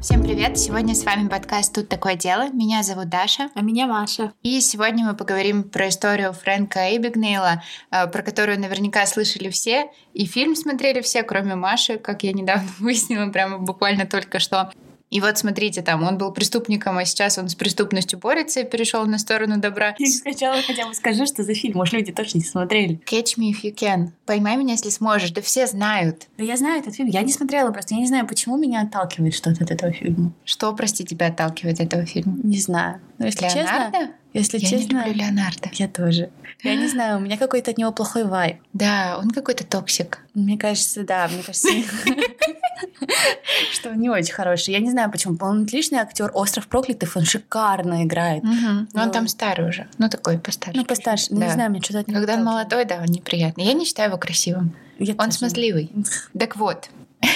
Всем 0.00 0.22
привет! 0.22 0.58
Сегодня 0.58 0.94
с 0.94 1.04
вами 1.04 1.26
подкаст 1.26 1.74
«Тут 1.74 1.88
такое 1.88 2.16
дело». 2.16 2.50
Меня 2.52 2.82
зовут 2.82 3.08
Даша. 3.08 3.48
А 3.54 3.62
меня 3.62 3.86
Маша. 3.86 4.34
И 4.42 4.60
сегодня 4.60 5.06
мы 5.06 5.16
поговорим 5.16 5.64
про 5.64 5.88
историю 5.88 6.34
Фрэнка 6.34 6.90
Эйбигнейла, 6.90 7.62
э, 7.90 8.06
про 8.06 8.22
которую 8.22 8.60
наверняка 8.60 9.06
слышали 9.06 9.48
все, 9.48 9.90
и 10.12 10.26
фильм 10.26 10.54
смотрели 10.54 11.00
все, 11.00 11.22
кроме 11.22 11.54
Маши, 11.54 11.96
как 11.96 12.24
я 12.24 12.32
недавно 12.32 12.68
выяснила, 12.78 13.30
прямо 13.30 13.58
буквально 13.58 14.04
только 14.06 14.38
что. 14.38 14.70
И 15.10 15.20
вот 15.20 15.38
смотрите, 15.38 15.82
там 15.82 16.02
он 16.02 16.18
был 16.18 16.32
преступником, 16.32 16.98
а 16.98 17.04
сейчас 17.04 17.38
он 17.38 17.48
с 17.48 17.54
преступностью 17.54 18.18
борется 18.18 18.60
и 18.60 18.64
перешел 18.64 19.06
на 19.06 19.18
сторону 19.18 19.58
добра. 19.58 19.94
Сначала 19.98 20.60
хотя 20.62 20.86
бы 20.86 20.94
скажи, 20.94 21.26
что 21.26 21.44
за 21.44 21.54
фильм. 21.54 21.76
Может, 21.76 21.94
люди 21.94 22.12
точно 22.12 22.38
не 22.38 22.44
смотрели. 22.44 23.00
Catch 23.06 23.38
me 23.38 23.52
if 23.52 23.62
you 23.62 23.74
can. 23.74 24.08
Поймай 24.24 24.56
меня, 24.56 24.72
если 24.72 24.90
сможешь. 24.90 25.30
Да 25.30 25.40
все 25.42 25.66
знают. 25.66 26.26
Да 26.36 26.44
я 26.44 26.56
знаю 26.56 26.80
этот 26.80 26.96
фильм. 26.96 27.08
Я 27.08 27.22
не 27.22 27.32
смотрела 27.32 27.70
просто. 27.70 27.94
Я 27.94 28.00
не 28.00 28.06
знаю, 28.06 28.26
почему 28.26 28.56
меня 28.56 28.82
отталкивает 28.82 29.34
что-то 29.34 29.64
от 29.64 29.70
этого 29.70 29.92
фильма. 29.92 30.32
Что, 30.44 30.72
прости, 30.72 31.04
тебя 31.04 31.28
отталкивает 31.28 31.80
от 31.80 31.86
этого 31.86 32.04
фильма? 32.04 32.36
Не 32.42 32.58
знаю. 32.58 33.00
Но 33.18 33.26
если 33.26 33.44
Леонардо? 33.44 33.98
честно... 33.98 34.14
Если 34.32 34.58
я 34.58 34.68
честно... 34.68 34.98
не 34.98 35.08
люблю 35.08 35.24
Леонардо. 35.24 35.70
Я 35.72 35.88
тоже. 35.88 36.30
Я 36.62 36.74
не 36.74 36.88
знаю, 36.88 37.18
у 37.18 37.20
меня 37.20 37.38
какой-то 37.38 37.70
от 37.70 37.78
него 37.78 37.92
плохой 37.92 38.24
вайб. 38.24 38.58
Да, 38.72 39.18
он 39.22 39.30
какой-то 39.30 39.64
токсик. 39.64 40.18
Мне 40.34 40.58
кажется, 40.58 41.04
да, 41.04 41.28
мне 41.28 41.42
кажется, 41.42 41.68
он 43.90 43.98
не 44.00 44.10
очень 44.10 44.32
хороший. 44.34 44.72
Я 44.72 44.80
не 44.80 44.90
знаю, 44.90 45.10
почему. 45.10 45.36
Он 45.40 45.64
отличный 45.64 45.98
актер. 45.98 46.30
Остров 46.34 46.66
проклятых, 46.68 47.16
он 47.16 47.24
шикарно 47.24 48.04
играет. 48.04 48.42
Но 48.42 49.02
он 49.02 49.10
там 49.10 49.28
старый 49.28 49.68
уже. 49.68 49.86
Ну, 49.98 50.08
такой 50.08 50.38
постарше. 50.38 50.78
Ну, 50.78 50.84
постарше. 50.84 51.26
Ну, 51.30 51.40
Да. 51.40 51.46
Не 51.46 51.52
знаю, 51.52 51.70
мне 51.70 51.80
что-то 51.80 52.04
Когда 52.04 52.34
он 52.34 52.44
молодой, 52.44 52.84
да, 52.84 52.96
он 52.96 53.06
неприятный. 53.06 53.64
Я 53.64 53.72
не 53.72 53.84
считаю 53.84 54.10
его 54.10 54.18
красивым. 54.18 54.74
Я 54.98 55.12
Он 55.12 55.26
тоже. 55.26 55.38
смазливый. 55.38 55.90
Так 56.38 56.56
вот, 56.56 56.90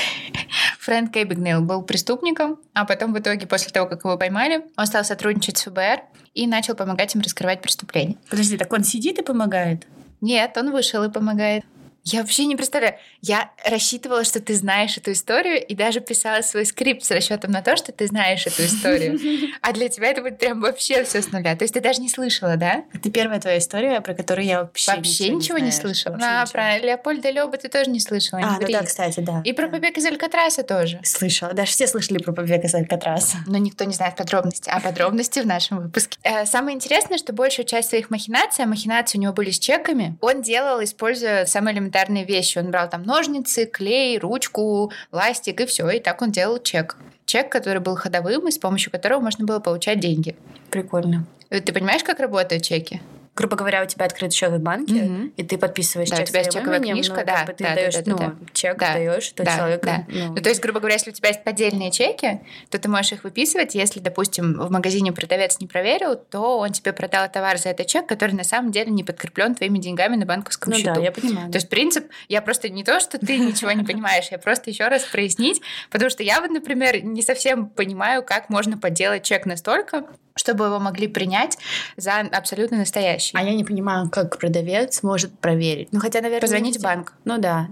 Фрэнк 0.80 1.16
Эбигнейл 1.16 1.60
был 1.62 1.82
преступником, 1.82 2.58
а 2.74 2.84
потом 2.84 3.12
в 3.12 3.18
итоге, 3.18 3.46
после 3.46 3.70
того, 3.70 3.86
как 3.88 4.04
его 4.04 4.16
поймали, 4.16 4.64
он 4.76 4.86
стал 4.86 5.04
сотрудничать 5.04 5.58
с 5.58 5.64
ФБР 5.64 6.00
и 6.34 6.46
начал 6.46 6.74
помогать 6.74 7.14
им 7.14 7.20
раскрывать 7.20 7.60
преступления. 7.62 8.16
Подожди, 8.28 8.56
так 8.56 8.72
он 8.72 8.84
сидит 8.84 9.18
и 9.18 9.22
помогает? 9.22 9.86
Нет, 10.20 10.56
он 10.56 10.70
вышел 10.70 11.02
и 11.04 11.10
помогает. 11.10 11.64
Я 12.04 12.20
вообще 12.20 12.46
не 12.46 12.56
представляю. 12.56 12.96
Я 13.20 13.50
рассчитывала, 13.64 14.24
что 14.24 14.40
ты 14.40 14.54
знаешь 14.54 14.96
эту 14.96 15.12
историю, 15.12 15.64
и 15.64 15.74
даже 15.74 16.00
писала 16.00 16.42
свой 16.42 16.64
скрипт 16.66 17.04
с 17.04 17.10
расчетом 17.10 17.50
на 17.50 17.62
то, 17.62 17.76
что 17.76 17.92
ты 17.92 18.06
знаешь 18.06 18.46
эту 18.46 18.64
историю. 18.64 19.18
А 19.62 19.72
для 19.72 19.88
тебя 19.88 20.08
это 20.08 20.22
будет 20.22 20.38
прям 20.38 20.60
вообще 20.60 21.04
все 21.04 21.20
с 21.20 21.30
нуля. 21.32 21.54
То 21.54 21.64
есть 21.64 21.74
ты 21.74 21.80
даже 21.80 22.00
не 22.00 22.08
слышала, 22.08 22.56
да? 22.56 22.84
Это 22.94 23.10
первая 23.10 23.40
твоя 23.40 23.58
история, 23.58 24.00
про 24.00 24.14
которую 24.14 24.46
я 24.46 24.60
вообще, 24.62 24.92
Вообще 24.92 25.28
ничего 25.28 25.58
не 25.58 25.70
слышала. 25.70 26.18
А, 26.22 26.46
про 26.46 26.78
Леопольда 26.78 27.30
Лёба 27.30 27.56
ты 27.56 27.68
тоже 27.68 27.90
не 27.90 28.00
слышала. 28.00 28.40
А, 28.42 28.58
ну 28.60 28.66
да, 28.68 28.82
кстати, 28.82 29.20
да. 29.20 29.42
И 29.44 29.52
про 29.52 29.68
побег 29.68 29.98
из 29.98 30.06
Алькатраса 30.06 30.62
тоже. 30.62 31.00
Слышала. 31.04 31.52
Даже 31.52 31.72
все 31.72 31.86
слышали 31.86 32.18
про 32.18 32.32
побег 32.32 32.64
из 32.64 32.74
Алькатраса. 32.74 33.38
Но 33.46 33.58
никто 33.58 33.84
не 33.84 33.92
знает 33.92 34.16
подробности. 34.16 34.70
А 34.70 34.80
подробности 34.80 35.40
в 35.40 35.46
нашем 35.46 35.82
выпуске. 35.82 36.18
Э, 36.22 36.46
Самое 36.46 36.74
интересное, 36.74 37.18
что 37.18 37.32
большую 37.32 37.66
часть 37.66 37.90
своих 37.90 38.10
махинаций, 38.10 38.64
а 38.64 38.68
махинации 38.68 39.18
у 39.18 39.20
него 39.20 39.32
были 39.32 39.50
с 39.50 39.58
чеками, 39.58 40.16
он 40.20 40.42
делал, 40.42 40.82
используя 40.82 41.44
самые 41.46 41.74
элементарные 41.90 42.24
вещи. 42.24 42.58
Он 42.58 42.70
брал 42.70 42.88
там 42.88 43.02
ножницы, 43.02 43.66
клей, 43.66 44.18
ручку, 44.18 44.92
ластик 45.12 45.60
и 45.60 45.66
все. 45.66 45.88
И 45.90 46.00
так 46.00 46.22
он 46.22 46.30
делал 46.30 46.58
чек. 46.62 46.96
Чек, 47.26 47.50
который 47.50 47.80
был 47.80 47.96
ходовым 47.96 48.48
и 48.48 48.50
с 48.50 48.58
помощью 48.58 48.90
которого 48.90 49.20
можно 49.20 49.44
было 49.44 49.60
получать 49.60 50.00
деньги. 50.00 50.36
Прикольно. 50.70 51.26
Ты 51.48 51.72
понимаешь, 51.72 52.04
как 52.04 52.20
работают 52.20 52.62
чеки? 52.62 53.00
Грубо 53.36 53.56
говоря, 53.56 53.82
у 53.82 53.86
тебя 53.86 54.04
открыт 54.06 54.32
счет 54.32 54.50
в 54.52 54.58
банке, 54.58 54.94
Мгм. 54.94 55.32
и 55.36 55.42
ты 55.44 55.56
подписываешь 55.56 56.10
Да, 56.10 56.16
чек 56.16 56.24
у 56.26 56.28
тебя 56.28 56.40
есть 56.40 56.52
чековая 56.52 56.78
именем, 56.78 56.94
книжка, 56.94 57.20
ну, 57.20 57.26
да, 57.26 57.36
как 57.36 57.46
бы 57.46 57.52
ты 57.52 57.64
да, 57.64 57.74
даешь, 57.74 57.94
да, 57.94 58.02
да, 58.02 58.10
ну, 58.10 58.18
да. 58.18 58.34
чек 58.52 58.76
Да, 58.78 58.92
даешь, 58.94 59.28
то 59.30 59.44
да, 59.44 59.56
человек, 59.56 59.82
да. 59.82 60.04
ну, 60.08 60.34
Ну, 60.34 60.42
то 60.42 60.48
есть, 60.48 60.60
грубо 60.60 60.80
говоря, 60.80 60.94
если 60.94 61.10
у 61.10 61.14
тебя 61.14 61.28
есть 61.28 61.44
поддельные 61.44 61.90
чеки, 61.90 62.40
то 62.70 62.78
ты 62.78 62.88
можешь 62.88 63.12
их 63.12 63.24
выписывать. 63.24 63.74
Если, 63.74 64.00
допустим, 64.00 64.54
в 64.60 64.70
магазине 64.70 65.12
продавец 65.12 65.58
не 65.60 65.66
проверил, 65.68 66.16
то 66.16 66.58
он 66.58 66.72
тебе 66.72 66.92
продал 66.92 67.30
товар 67.30 67.56
за 67.56 67.70
этот 67.70 67.86
чек, 67.86 68.06
который 68.06 68.32
на 68.32 68.44
самом 68.44 68.72
деле 68.72 68.90
не 68.90 69.04
подкреплен 69.04 69.54
твоими 69.54 69.78
деньгами 69.78 70.16
на 70.16 70.26
банковском 70.26 70.72
ну 70.72 70.78
счету. 70.78 70.94
да, 70.94 71.00
я 71.00 71.12
понимаю. 71.12 71.50
То 71.52 71.56
есть 71.56 71.68
принцип, 71.68 72.06
я 72.28 72.42
просто 72.42 72.68
не 72.68 72.84
то, 72.84 72.98
что 73.00 73.16
ты 73.18 73.38
ничего 73.38 73.70
не 73.72 73.84
понимаешь, 73.84 74.26
я 74.32 74.38
просто 74.38 74.70
еще 74.70 74.88
раз 74.88 75.04
прояснить, 75.04 75.62
потому 75.90 76.10
что 76.10 76.22
я 76.24 76.40
вот, 76.40 76.50
например, 76.50 77.02
не 77.04 77.22
совсем 77.22 77.68
понимаю, 77.68 78.22
как 78.24 78.50
можно 78.50 78.76
подделать 78.76 79.22
чек 79.22 79.46
настолько, 79.46 80.04
чтобы 80.36 80.66
его 80.66 80.78
могли 80.78 81.06
принять 81.06 81.58
за 81.96 82.20
абсолютно 82.20 82.78
настоящий. 82.78 83.19
А 83.34 83.42
я 83.42 83.54
не 83.54 83.64
понимаю, 83.64 84.08
как 84.10 84.38
продавец 84.38 85.02
может 85.02 85.38
проверить. 85.38 85.88
Ну, 85.92 86.00
хотя, 86.00 86.20
наверное... 86.20 86.40
Позвонить 86.40 86.78
в 86.78 86.82
банк. 86.82 87.12
Ну 87.24 87.38
да. 87.38 87.68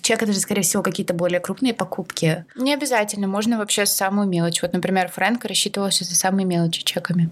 Чек 0.00 0.22
это 0.22 0.32
же, 0.32 0.40
скорее 0.40 0.62
всего, 0.62 0.82
какие-то 0.82 1.14
более 1.14 1.40
крупные 1.40 1.74
покупки. 1.74 2.44
Не 2.56 2.74
обязательно, 2.74 3.26
можно 3.26 3.58
вообще 3.58 3.86
самую 3.86 4.28
мелочь. 4.28 4.62
Вот, 4.62 4.72
например, 4.72 5.08
Фрэнк 5.08 5.44
рассчитывался 5.44 6.04
за 6.04 6.14
самые 6.14 6.46
мелочи 6.46 6.82
чеками. 6.82 7.30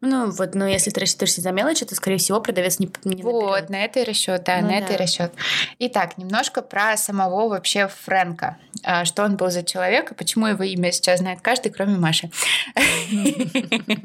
Ну, 0.00 0.30
вот, 0.30 0.54
но 0.54 0.66
если 0.68 0.90
ты 0.90 1.00
рассчитываешься 1.00 1.40
за 1.40 1.50
мелочи, 1.50 1.84
то, 1.84 1.94
скорее 1.96 2.18
всего, 2.18 2.40
продавец 2.40 2.78
не, 2.78 2.88
не 3.04 3.22
Вот, 3.22 3.42
наберет. 3.50 3.70
на 3.70 3.84
это 3.84 4.00
и 4.00 4.04
расчет, 4.04 4.44
да, 4.44 4.60
Ну 4.60 4.68
на 4.68 4.78
это 4.78 4.92
и 4.92 4.96
да. 4.96 5.02
расчет. 5.02 5.32
Итак, 5.80 6.18
немножко 6.18 6.62
про 6.62 6.96
самого 6.96 7.48
вообще 7.48 7.88
Фрэнка. 7.88 8.58
А, 8.84 9.04
Что 9.04 9.24
он 9.24 9.36
был 9.36 9.50
за 9.50 9.64
человек 9.64 10.12
и 10.12 10.14
почему 10.14 10.46
его 10.46 10.62
имя 10.62 10.92
сейчас 10.92 11.18
знает 11.18 11.40
каждый, 11.40 11.70
кроме 11.70 11.96
Маши. 11.98 12.30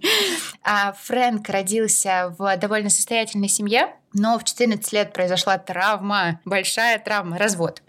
А 0.63 0.93
Фрэнк 0.93 1.47
родился 1.49 2.33
в 2.37 2.57
довольно 2.57 2.89
состоятельной 2.89 3.49
семье, 3.49 3.93
но 4.13 4.37
в 4.39 4.43
14 4.43 4.93
лет 4.93 5.13
произошла 5.13 5.57
травма, 5.57 6.39
большая 6.45 6.99
травма, 6.99 7.37
развод. 7.37 7.81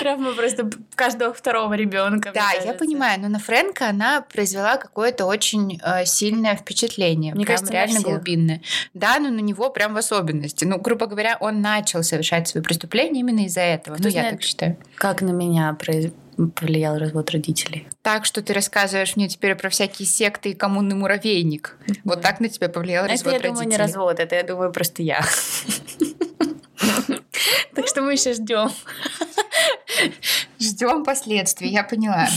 Травма 0.00 0.32
просто 0.32 0.70
каждого 0.94 1.32
второго 1.32 1.74
ребенка. 1.74 2.32
Да, 2.34 2.52
я 2.64 2.72
понимаю, 2.72 3.20
но 3.20 3.28
на 3.28 3.38
Фрэнка 3.38 3.88
она 3.88 4.22
произвела 4.22 4.76
какое-то 4.76 5.26
очень 5.26 5.80
э, 5.82 6.04
сильное 6.04 6.56
впечатление. 6.56 7.34
Мне 7.34 7.44
прям 7.44 7.56
кажется, 7.56 7.72
реально 7.72 8.00
глубинное. 8.00 8.62
Да, 8.94 9.18
но 9.18 9.30
на 9.30 9.40
него 9.40 9.70
прям 9.70 9.94
в 9.94 9.96
особенности. 9.96 10.64
Ну, 10.64 10.78
грубо 10.78 11.06
говоря, 11.06 11.36
он 11.40 11.60
начал 11.60 12.02
совершать 12.02 12.48
свои 12.48 12.62
преступления 12.62 13.20
именно 13.20 13.44
из-за 13.46 13.60
этого. 13.60 13.94
Кто 13.96 14.04
ну, 14.04 14.08
я 14.10 14.20
знает, 14.20 14.30
так 14.34 14.42
считаю. 14.42 14.76
Как 14.96 15.22
на 15.22 15.30
меня 15.30 15.76
произ- 15.78 16.12
повлиял 16.54 16.98
развод 16.98 17.30
родителей? 17.30 17.88
Так 18.02 18.24
что 18.24 18.42
ты 18.42 18.52
рассказываешь 18.52 19.16
мне 19.16 19.28
теперь 19.28 19.54
про 19.54 19.68
всякие 19.68 20.06
секты 20.06 20.50
и 20.50 20.54
коммунный 20.54 20.94
муравейник. 20.96 21.76
Вот 22.04 22.22
так 22.22 22.40
на 22.40 22.48
тебя 22.48 22.68
повлиял 22.68 23.04
Это, 23.04 23.12
развод 23.12 23.32
я 23.32 23.38
думаю, 23.40 23.54
не 23.54 23.76
родителей. 23.76 23.78
развод, 23.78 24.20
это, 24.20 24.34
я 24.36 24.42
думаю, 24.44 24.72
просто 24.72 25.02
я. 25.02 25.24
Так 27.74 27.86
что 27.86 28.02
мы 28.02 28.12
еще 28.12 28.32
ждем. 28.34 28.70
Ждем 30.60 31.04
последствий, 31.04 31.68
я 31.68 31.84
поняла. 31.84 32.28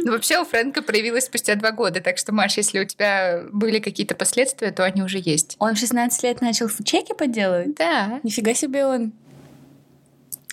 Ну, 0.00 0.12
вообще 0.12 0.38
у 0.40 0.44
Фрэнка 0.44 0.82
проявилось 0.82 1.24
спустя 1.24 1.54
два 1.54 1.70
года, 1.70 2.00
так 2.00 2.18
что, 2.18 2.32
Маш, 2.32 2.56
если 2.56 2.80
у 2.80 2.84
тебя 2.84 3.42
были 3.52 3.78
какие-то 3.78 4.14
последствия, 4.14 4.70
то 4.70 4.84
они 4.84 5.02
уже 5.02 5.18
есть. 5.18 5.56
Он 5.58 5.74
в 5.74 5.78
16 5.78 6.22
лет 6.22 6.40
начал 6.40 6.68
чеки 6.84 7.14
подделывать? 7.14 7.74
Да. 7.76 8.20
Нифига 8.22 8.54
себе 8.54 8.86
он 8.86 9.12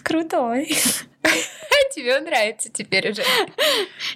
крутой. 0.03 0.75
Тебе 1.95 2.19
нравится 2.21 2.69
теперь 2.69 3.11
уже. 3.11 3.23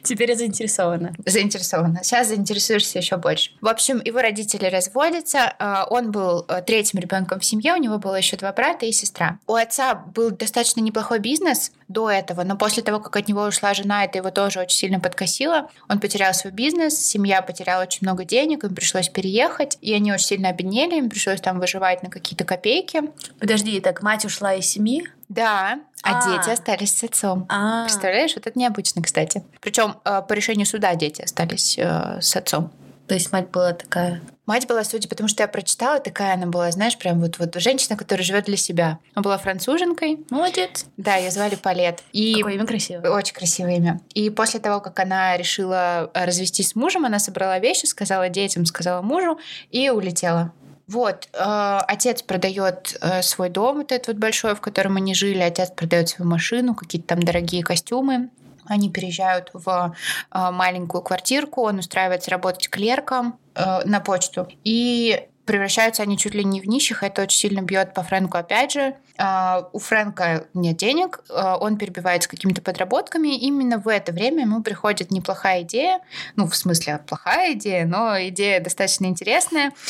Теперь 0.01 0.29
я 0.29 0.35
заинтересована. 0.35 1.13
Заинтересована. 1.25 2.03
Сейчас 2.03 2.29
заинтересуешься 2.29 2.99
еще 2.99 3.17
больше. 3.17 3.51
В 3.61 3.67
общем, 3.67 4.01
его 4.03 4.21
родители 4.21 4.65
разводятся. 4.67 5.53
а, 5.59 5.85
Он 5.89 6.11
был 6.11 6.45
э, 6.47 6.61
третьим 6.61 6.99
ребенком 6.99 7.39
в 7.39 7.45
семье. 7.45 7.73
У 7.73 7.77
него 7.77 7.97
было 7.97 8.15
еще 8.15 8.37
два 8.37 8.53
брата 8.53 8.85
и 8.85 8.91
сестра. 8.91 9.39
У 9.45 9.55
отца 9.55 9.95
был 9.95 10.31
достаточно 10.31 10.79
неплохой 10.79 11.19
бизнес 11.19 11.71
до 11.87 12.09
этого, 12.09 12.43
но 12.43 12.57
после 12.57 12.81
того, 12.81 12.99
как 12.99 13.15
от 13.15 13.27
него 13.27 13.43
ушла 13.43 13.73
жена, 13.73 14.05
это 14.05 14.17
его 14.17 14.31
тоже 14.31 14.59
очень 14.59 14.77
сильно 14.77 14.99
подкосило. 14.99 15.69
Он 15.87 15.99
потерял 15.99 16.33
свой 16.33 16.51
бизнес, 16.51 16.97
семья 16.97 17.41
потеряла 17.41 17.83
очень 17.83 17.99
много 18.01 18.25
денег, 18.25 18.63
им 18.63 18.73
пришлось 18.73 19.09
переехать, 19.09 19.77
и 19.81 19.93
они 19.93 20.11
очень 20.11 20.25
сильно 20.25 20.49
обеднели, 20.49 20.97
им 20.97 21.09
пришлось 21.09 21.41
там 21.41 21.59
выживать 21.59 22.01
на 22.01 22.09
какие-то 22.09 22.43
копейки. 22.43 23.01
Подожди, 23.39 23.79
так 23.81 24.01
мать 24.01 24.25
ушла 24.25 24.55
из 24.55 24.65
семьи? 24.65 25.03
Да, 25.29 25.79
а, 26.05 26.19
А. 26.19 26.37
дети 26.37 26.49
остались 26.49 26.95
с 26.97 27.03
отцом. 27.03 27.45
А, 27.49 27.83
Представляешь, 27.85 28.35
вот 28.35 28.47
это 28.47 28.57
необычно, 28.57 29.01
кстати. 29.01 29.43
Причем 29.61 29.95
по 30.03 30.31
решению 30.33 30.65
суда 30.65 30.95
дети 30.95 31.21
остались 31.21 31.77
э, 31.77 32.19
с 32.21 32.35
отцом. 32.35 32.71
то 33.07 33.13
есть 33.13 33.31
мать 33.31 33.49
была 33.49 33.73
такая. 33.73 34.21
Мать 34.45 34.67
была, 34.67 34.83
судя 34.83 35.07
потому 35.09 35.27
что 35.27 35.41
я 35.41 35.47
прочитала, 35.47 35.99
такая 35.99 36.35
она 36.35 36.45
была, 36.45 36.69
знаешь, 36.69 36.97
прям 36.99 37.19
вот, 37.19 37.39
вот 37.39 37.55
женщина, 37.55 37.97
которая 37.97 38.23
живет 38.23 38.45
для 38.45 38.57
себя. 38.57 38.99
Она 39.15 39.23
была 39.23 39.39
француженкой. 39.39 40.19
Молодец. 40.29 40.85
Да, 40.97 41.15
ее 41.15 41.31
звали 41.31 41.55
Палет. 41.55 42.03
И 42.13 42.35
Какое 42.35 42.53
имя 42.53 42.65
красивое. 42.67 43.09
очень 43.09 43.33
красивое 43.33 43.77
имя. 43.77 44.01
И 44.13 44.29
после 44.29 44.59
того, 44.59 44.81
как 44.81 44.99
она 44.99 45.35
решила 45.35 46.11
э, 46.13 46.25
развестись 46.25 46.69
с 46.69 46.75
мужем, 46.75 47.05
она 47.05 47.17
собрала 47.17 47.57
вещи, 47.57 47.85
сказала 47.87 48.29
детям, 48.29 48.65
сказала 48.67 49.01
мужу 49.01 49.39
и 49.71 49.89
улетела. 49.89 50.51
Вот, 50.87 51.29
э, 51.33 51.79
отец 51.87 52.21
продает 52.21 52.97
э, 53.01 53.21
свой 53.23 53.49
дом, 53.49 53.77
вот 53.77 53.91
этот 53.91 54.07
вот 54.07 54.17
большой, 54.17 54.53
в 54.53 54.61
котором 54.61 54.97
они 54.97 55.15
жили, 55.15 55.39
отец 55.39 55.71
продает 55.71 56.09
свою 56.09 56.29
машину, 56.29 56.75
какие-то 56.75 57.07
там 57.07 57.23
дорогие 57.23 57.63
костюмы. 57.63 58.29
Они 58.67 58.89
переезжают 58.89 59.49
в 59.53 59.95
э, 60.31 60.51
маленькую 60.51 61.01
квартирку, 61.01 61.63
он 61.63 61.79
устраивается 61.79 62.31
работать 62.31 62.69
клерком 62.69 63.39
э, 63.55 63.81
на 63.85 63.99
почту. 63.99 64.47
И 64.63 65.27
превращаются 65.45 66.03
они 66.03 66.17
чуть 66.17 66.33
ли 66.33 66.43
не 66.43 66.61
в 66.61 66.67
нищих, 66.67 67.03
это 67.03 67.21
очень 67.21 67.37
сильно 67.37 67.61
бьет 67.61 67.93
по 67.93 68.03
Фрэнку 68.03 68.37
опять 68.37 68.71
же. 68.71 68.95
А, 69.17 69.69
у 69.71 69.79
Фрэнка 69.79 70.47
нет 70.53 70.77
денег, 70.77 71.21
а, 71.29 71.57
он 71.57 71.77
перебивается 71.77 72.27
какими-то 72.27 72.61
подработками. 72.61 73.37
Именно 73.37 73.77
в 73.77 73.87
это 73.87 74.11
время 74.11 74.41
ему 74.41 74.61
приходит 74.61 75.11
неплохая 75.11 75.61
идея, 75.61 76.01
ну, 76.35 76.47
в 76.47 76.55
смысле, 76.55 76.99
плохая 77.07 77.53
идея, 77.53 77.85
но 77.85 78.15
идея 78.27 78.59
достаточно 78.59 79.05
интересная. 79.05 79.71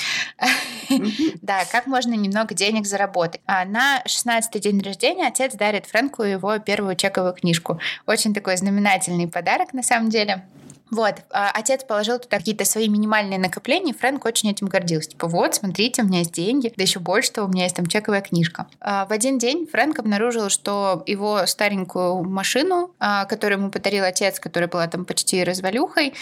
Да, 1.41 1.63
как 1.71 1.87
можно 1.87 2.13
немного 2.13 2.53
денег 2.53 2.85
заработать. 2.85 3.41
А, 3.45 3.65
на 3.65 4.01
16-й 4.05 4.59
день 4.59 4.81
рождения 4.81 5.27
отец 5.27 5.55
дарит 5.55 5.85
Фрэнку 5.87 6.23
его 6.23 6.57
первую 6.59 6.95
чековую 6.95 7.33
книжку. 7.33 7.79
Очень 8.05 8.33
такой 8.33 8.57
знаменательный 8.57 9.27
подарок, 9.27 9.73
на 9.73 9.83
самом 9.83 10.09
деле. 10.09 10.45
Вот, 10.91 11.15
а, 11.31 11.51
отец 11.51 11.83
положил 11.83 12.19
туда 12.19 12.37
какие-то 12.37 12.65
свои 12.65 12.87
минимальные 12.89 13.39
накопления, 13.39 13.91
и 13.91 13.95
Фрэнк 13.95 14.23
очень 14.25 14.51
этим 14.51 14.67
гордился. 14.67 15.09
Типа, 15.11 15.27
вот, 15.27 15.55
смотрите, 15.55 16.03
у 16.03 16.05
меня 16.05 16.19
есть 16.19 16.31
деньги, 16.31 16.71
да 16.75 16.83
еще 16.83 16.99
больше 16.99 17.31
того, 17.31 17.47
у 17.47 17.51
меня 17.51 17.63
есть 17.63 17.75
там 17.75 17.85
чековая 17.87 18.21
книжка. 18.21 18.67
А, 18.79 19.05
в 19.05 19.11
один 19.11 19.37
день 19.37 19.67
Фрэнк 19.71 19.97
обнаружил, 19.99 20.49
что 20.49 21.03
его 21.05 21.45
старенькую 21.47 22.23
машину, 22.23 22.91
а, 22.99 23.25
которую 23.25 23.59
ему 23.59 23.71
подарил 23.71 24.03
отец, 24.03 24.39
которая 24.39 24.69
была 24.69 24.87
там 24.87 25.05
почти 25.05 25.43
развалюхой, 25.43 26.13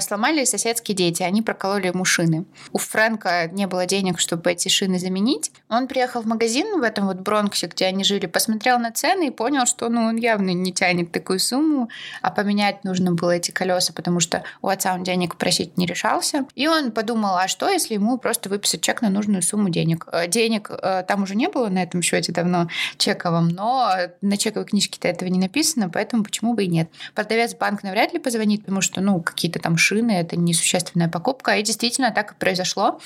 сломали 0.00 0.44
соседские 0.44 0.96
дети, 0.96 1.22
они 1.22 1.42
прокололи 1.42 1.86
ему 1.88 2.04
шины. 2.04 2.44
У 2.72 2.78
Фрэнка 2.78 3.48
не 3.52 3.66
было 3.66 3.86
денег, 3.86 4.20
чтобы 4.20 4.52
эти 4.52 4.68
шины 4.68 4.98
заменить. 4.98 5.50
Он 5.68 5.88
приехал 5.88 6.22
в 6.22 6.26
магазин 6.26 6.80
в 6.80 6.82
этом 6.82 7.06
вот 7.06 7.18
Бронксе, 7.18 7.66
где 7.66 7.86
они 7.86 8.04
жили, 8.04 8.26
посмотрел 8.26 8.78
на 8.78 8.92
цены 8.92 9.28
и 9.28 9.30
понял, 9.30 9.66
что 9.66 9.88
ну, 9.88 10.04
он 10.04 10.16
явно 10.16 10.50
не 10.50 10.72
тянет 10.72 11.12
такую 11.12 11.38
сумму, 11.38 11.88
а 12.22 12.30
поменять 12.30 12.84
нужно 12.84 13.12
было 13.12 13.32
эти 13.32 13.50
колеса, 13.50 13.92
потому 13.92 14.09
потому 14.10 14.20
что 14.20 14.42
у 14.60 14.68
отца 14.68 14.94
он 14.94 15.04
денег 15.04 15.36
просить 15.36 15.78
не 15.78 15.86
решался. 15.86 16.46
И 16.56 16.66
он 16.66 16.90
подумал, 16.90 17.36
а 17.36 17.46
что, 17.46 17.68
если 17.68 17.94
ему 17.94 18.18
просто 18.18 18.48
выписать 18.48 18.80
чек 18.80 19.02
на 19.02 19.08
нужную 19.08 19.40
сумму 19.40 19.68
денег? 19.68 20.06
Э, 20.10 20.26
денег 20.26 20.68
э, 20.70 21.04
там 21.06 21.22
уже 21.22 21.36
не 21.36 21.48
было 21.48 21.68
на 21.68 21.80
этом 21.80 22.02
счете 22.02 22.32
давно 22.32 22.68
чековом, 22.98 23.48
но 23.48 23.92
на 24.20 24.36
чековой 24.36 24.66
книжке-то 24.66 25.06
этого 25.06 25.28
не 25.28 25.38
написано, 25.38 25.88
поэтому 25.88 26.24
почему 26.24 26.54
бы 26.54 26.64
и 26.64 26.68
нет. 26.68 26.90
Продавец 27.14 27.54
банк 27.54 27.84
навряд 27.84 28.12
ли 28.12 28.18
позвонит, 28.18 28.62
потому 28.62 28.80
что, 28.80 29.00
ну, 29.00 29.20
какие-то 29.20 29.60
там 29.60 29.76
шины, 29.76 30.10
это 30.10 30.36
несущественная 30.36 31.08
покупка. 31.08 31.52
И 31.52 31.62
действительно 31.62 32.10
так 32.10 32.32
и 32.32 32.34
произошло. 32.34 32.98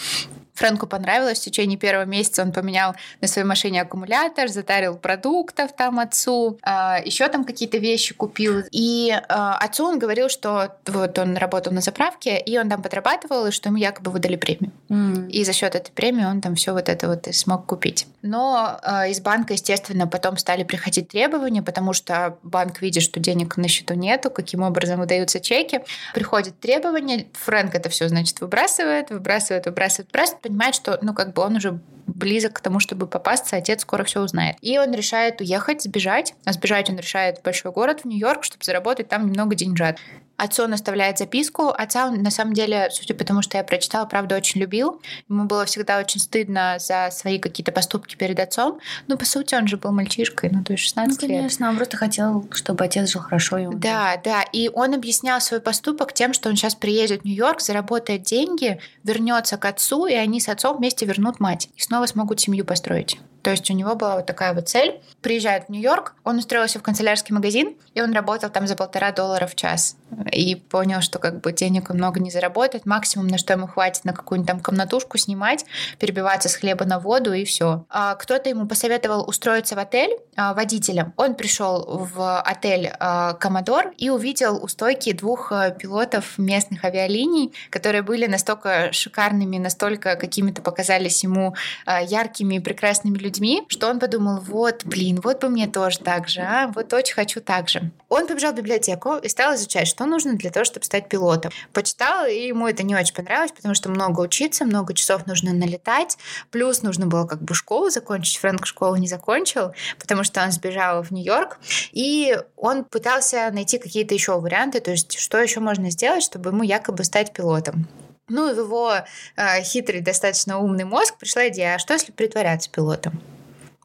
Фрэнку 0.54 0.86
понравилось. 0.86 1.40
В 1.40 1.42
течение 1.42 1.76
первого 1.76 2.04
месяца 2.04 2.42
он 2.42 2.52
поменял 2.52 2.94
на 3.20 3.28
своей 3.28 3.46
машине 3.46 3.82
аккумулятор, 3.82 4.48
затарил 4.48 4.96
продуктов 4.96 5.72
там 5.76 5.98
отцу, 5.98 6.58
а, 6.62 7.00
еще 7.04 7.28
там 7.28 7.44
какие-то 7.44 7.78
вещи 7.78 8.14
купил. 8.14 8.62
И 8.70 9.12
а, 9.28 9.56
отцу 9.58 9.86
он 9.86 9.98
говорил, 9.98 10.28
что 10.28 10.76
вот 10.86 11.18
он 11.18 11.36
работал 11.36 11.72
на 11.72 11.80
заправке, 11.80 12.38
и 12.38 12.56
он 12.56 12.68
там 12.68 12.82
подрабатывал, 12.82 13.46
и 13.46 13.50
что 13.50 13.68
ему 13.68 13.78
якобы 13.78 14.10
выдали 14.10 14.36
премию. 14.36 14.72
Mm. 14.88 15.28
И 15.30 15.44
за 15.44 15.52
счет 15.52 15.74
этой 15.74 15.90
премии 15.90 16.24
он 16.24 16.40
там 16.40 16.54
все 16.54 16.72
вот 16.72 16.88
это 16.88 17.08
вот 17.08 17.26
и 17.26 17.32
смог 17.32 17.66
купить. 17.66 18.06
Но 18.22 18.78
э, 18.82 19.10
из 19.10 19.20
банка, 19.20 19.54
естественно, 19.54 20.06
потом 20.06 20.38
стали 20.38 20.62
приходить 20.62 21.08
требования, 21.08 21.62
потому 21.62 21.92
что 21.92 22.38
банк 22.42 22.80
видит, 22.80 23.02
что 23.02 23.18
денег 23.18 23.56
на 23.56 23.68
счету 23.68 23.94
нету, 23.94 24.30
каким 24.30 24.62
образом 24.62 25.00
выдаются 25.00 25.40
чеки. 25.40 25.80
Приходят 26.14 26.58
требования, 26.60 27.26
Фрэнк 27.32 27.74
это 27.74 27.88
все, 27.88 28.08
значит, 28.08 28.40
выбрасывает, 28.40 29.10
выбрасывает, 29.10 29.66
выбрасывает, 29.66 30.06
выбрасывает, 30.08 30.43
понимает, 30.44 30.74
что, 30.74 30.98
ну, 31.02 31.14
как 31.14 31.32
бы 31.32 31.42
он 31.42 31.56
уже 31.56 31.80
близок 32.06 32.54
к 32.54 32.60
тому, 32.60 32.80
чтобы 32.80 33.06
попасться, 33.06 33.56
отец 33.56 33.82
скоро 33.82 34.04
все 34.04 34.20
узнает. 34.20 34.56
И 34.60 34.78
он 34.78 34.92
решает 34.92 35.40
уехать, 35.40 35.82
сбежать. 35.82 36.34
А 36.44 36.52
сбежать 36.52 36.90
он 36.90 36.96
решает 36.96 37.38
в 37.38 37.42
большой 37.42 37.72
город, 37.72 38.02
в 38.02 38.04
Нью-Йорк, 38.06 38.44
чтобы 38.44 38.64
заработать 38.64 39.08
там 39.08 39.26
немного 39.26 39.54
деньжат. 39.54 39.98
Отцу 40.36 40.64
он 40.64 40.72
оставляет 40.72 41.18
записку. 41.18 41.68
Отца 41.68 42.06
он, 42.06 42.22
на 42.22 42.30
самом 42.30 42.54
деле, 42.54 42.88
судя 42.90 43.14
по 43.14 43.24
тому, 43.24 43.42
что 43.42 43.56
я 43.56 43.64
прочитала, 43.64 44.04
правда, 44.04 44.36
очень 44.36 44.60
любил. 44.60 45.00
Ему 45.28 45.44
было 45.44 45.64
всегда 45.64 45.98
очень 45.98 46.20
стыдно 46.20 46.76
за 46.78 47.08
свои 47.12 47.38
какие-то 47.38 47.72
поступки 47.72 48.16
перед 48.16 48.38
отцом. 48.40 48.80
Ну, 49.06 49.16
по 49.16 49.24
сути, 49.24 49.54
он 49.54 49.68
же 49.68 49.76
был 49.76 49.92
мальчишкой, 49.92 50.50
ну, 50.50 50.64
то 50.64 50.72
есть 50.72 50.84
16 50.84 51.22
ну, 51.22 51.28
лет. 51.28 51.36
конечно, 51.38 51.68
он 51.68 51.76
просто 51.76 51.96
хотел, 51.96 52.46
чтобы 52.52 52.84
отец 52.84 53.10
жил 53.10 53.22
хорошо. 53.22 53.58
И 53.58 53.66
он 53.66 53.78
да, 53.78 54.20
да. 54.22 54.42
И 54.42 54.68
он 54.68 54.94
объяснял 54.94 55.40
свой 55.40 55.60
поступок 55.60 56.12
тем, 56.12 56.32
что 56.32 56.48
он 56.48 56.56
сейчас 56.56 56.74
приедет 56.74 57.22
в 57.22 57.24
Нью-Йорк, 57.24 57.60
заработает 57.60 58.22
деньги, 58.22 58.80
вернется 59.04 59.56
к 59.56 59.64
отцу, 59.64 60.06
и 60.06 60.14
они 60.14 60.40
с 60.40 60.48
отцом 60.48 60.78
вместе 60.78 61.06
вернут 61.06 61.40
мать. 61.40 61.68
И 61.76 61.80
снова 61.80 62.06
смогут 62.06 62.40
семью 62.40 62.64
построить. 62.64 63.18
То 63.44 63.50
есть 63.50 63.70
у 63.70 63.74
него 63.74 63.94
была 63.94 64.16
вот 64.16 64.26
такая 64.26 64.54
вот 64.54 64.70
цель. 64.70 65.00
Приезжает 65.20 65.66
в 65.66 65.68
Нью-Йорк, 65.68 66.14
он 66.24 66.38
устроился 66.38 66.78
в 66.78 66.82
канцелярский 66.82 67.34
магазин, 67.34 67.76
и 67.92 68.00
он 68.00 68.12
работал 68.14 68.48
там 68.48 68.66
за 68.66 68.74
полтора 68.74 69.12
доллара 69.12 69.46
в 69.46 69.54
час. 69.54 69.96
И 70.32 70.54
понял, 70.56 71.02
что 71.02 71.18
как 71.18 71.42
бы 71.42 71.52
денег 71.52 71.90
он 71.90 71.96
много 71.96 72.20
не 72.20 72.30
заработает. 72.30 72.86
Максимум, 72.86 73.26
на 73.26 73.36
что 73.36 73.52
ему 73.52 73.66
хватит, 73.66 74.04
на 74.06 74.14
какую-нибудь 74.14 74.48
там 74.48 74.60
комнатушку 74.60 75.18
снимать, 75.18 75.66
перебиваться 75.98 76.48
с 76.48 76.54
хлеба 76.54 76.86
на 76.86 76.98
воду 76.98 77.34
и 77.34 77.44
все. 77.44 77.84
А 77.90 78.14
кто-то 78.14 78.48
ему 78.48 78.66
посоветовал 78.66 79.28
устроиться 79.28 79.74
в 79.74 79.78
отель 79.78 80.16
а, 80.36 80.54
водителем. 80.54 81.12
Он 81.18 81.34
пришел 81.34 82.08
в 82.14 82.40
отель 82.40 82.92
а, 82.98 83.34
Комодор 83.34 83.92
и 83.98 84.08
увидел 84.08 84.62
у 84.62 84.68
стойки 84.68 85.12
двух 85.12 85.52
а, 85.52 85.70
пилотов 85.70 86.38
местных 86.38 86.82
авиалиний, 86.84 87.52
которые 87.68 88.00
были 88.00 88.26
настолько 88.26 88.90
шикарными, 88.92 89.58
настолько 89.58 90.16
какими-то 90.16 90.62
показались 90.62 91.22
ему 91.22 91.54
а, 91.84 92.00
яркими 92.00 92.54
и 92.54 92.60
прекрасными 92.60 93.18
людьми, 93.18 93.33
людьми, 93.34 93.62
что 93.68 93.88
он 93.88 93.98
подумал, 93.98 94.40
вот, 94.40 94.84
блин, 94.84 95.20
вот 95.22 95.40
бы 95.40 95.48
мне 95.48 95.66
тоже 95.66 95.98
так 95.98 96.28
же, 96.28 96.40
а, 96.40 96.68
вот 96.74 96.92
очень 96.92 97.14
хочу 97.14 97.40
так 97.40 97.68
же. 97.68 97.90
Он 98.08 98.26
побежал 98.26 98.52
в 98.52 98.56
библиотеку 98.56 99.16
и 99.16 99.28
стал 99.28 99.54
изучать, 99.56 99.88
что 99.88 100.04
нужно 100.04 100.34
для 100.34 100.50
того, 100.50 100.64
чтобы 100.64 100.84
стать 100.84 101.08
пилотом. 101.08 101.50
Почитал, 101.72 102.26
и 102.26 102.46
ему 102.46 102.68
это 102.68 102.82
не 102.84 102.94
очень 102.94 103.14
понравилось, 103.14 103.52
потому 103.52 103.74
что 103.74 103.88
много 103.88 104.20
учиться, 104.20 104.64
много 104.64 104.94
часов 104.94 105.26
нужно 105.26 105.52
налетать, 105.52 106.16
плюс 106.50 106.82
нужно 106.82 107.06
было 107.06 107.26
как 107.26 107.42
бы 107.42 107.54
школу 107.54 107.90
закончить. 107.90 108.38
Фрэнк 108.38 108.66
школу 108.66 108.96
не 108.96 109.08
закончил, 109.08 109.72
потому 109.98 110.24
что 110.24 110.42
он 110.42 110.52
сбежал 110.52 111.02
в 111.02 111.10
Нью-Йорк, 111.10 111.58
и 111.92 112.38
он 112.56 112.84
пытался 112.84 113.50
найти 113.52 113.78
какие-то 113.78 114.14
еще 114.14 114.38
варианты, 114.38 114.80
то 114.80 114.92
есть 114.92 115.18
что 115.18 115.38
еще 115.38 115.60
можно 115.60 115.90
сделать, 115.90 116.22
чтобы 116.22 116.50
ему 116.50 116.62
якобы 116.62 117.04
стать 117.04 117.32
пилотом. 117.32 117.86
Ну 118.28 118.54
в 118.54 118.58
его 118.58 118.94
э, 119.36 119.62
хитрый, 119.62 120.00
достаточно 120.00 120.58
умный 120.58 120.84
мозг 120.84 121.16
пришла 121.18 121.48
идея, 121.48 121.74
а 121.74 121.78
что 121.78 121.92
если 121.92 122.12
притворяться 122.12 122.70
пилотом? 122.70 123.20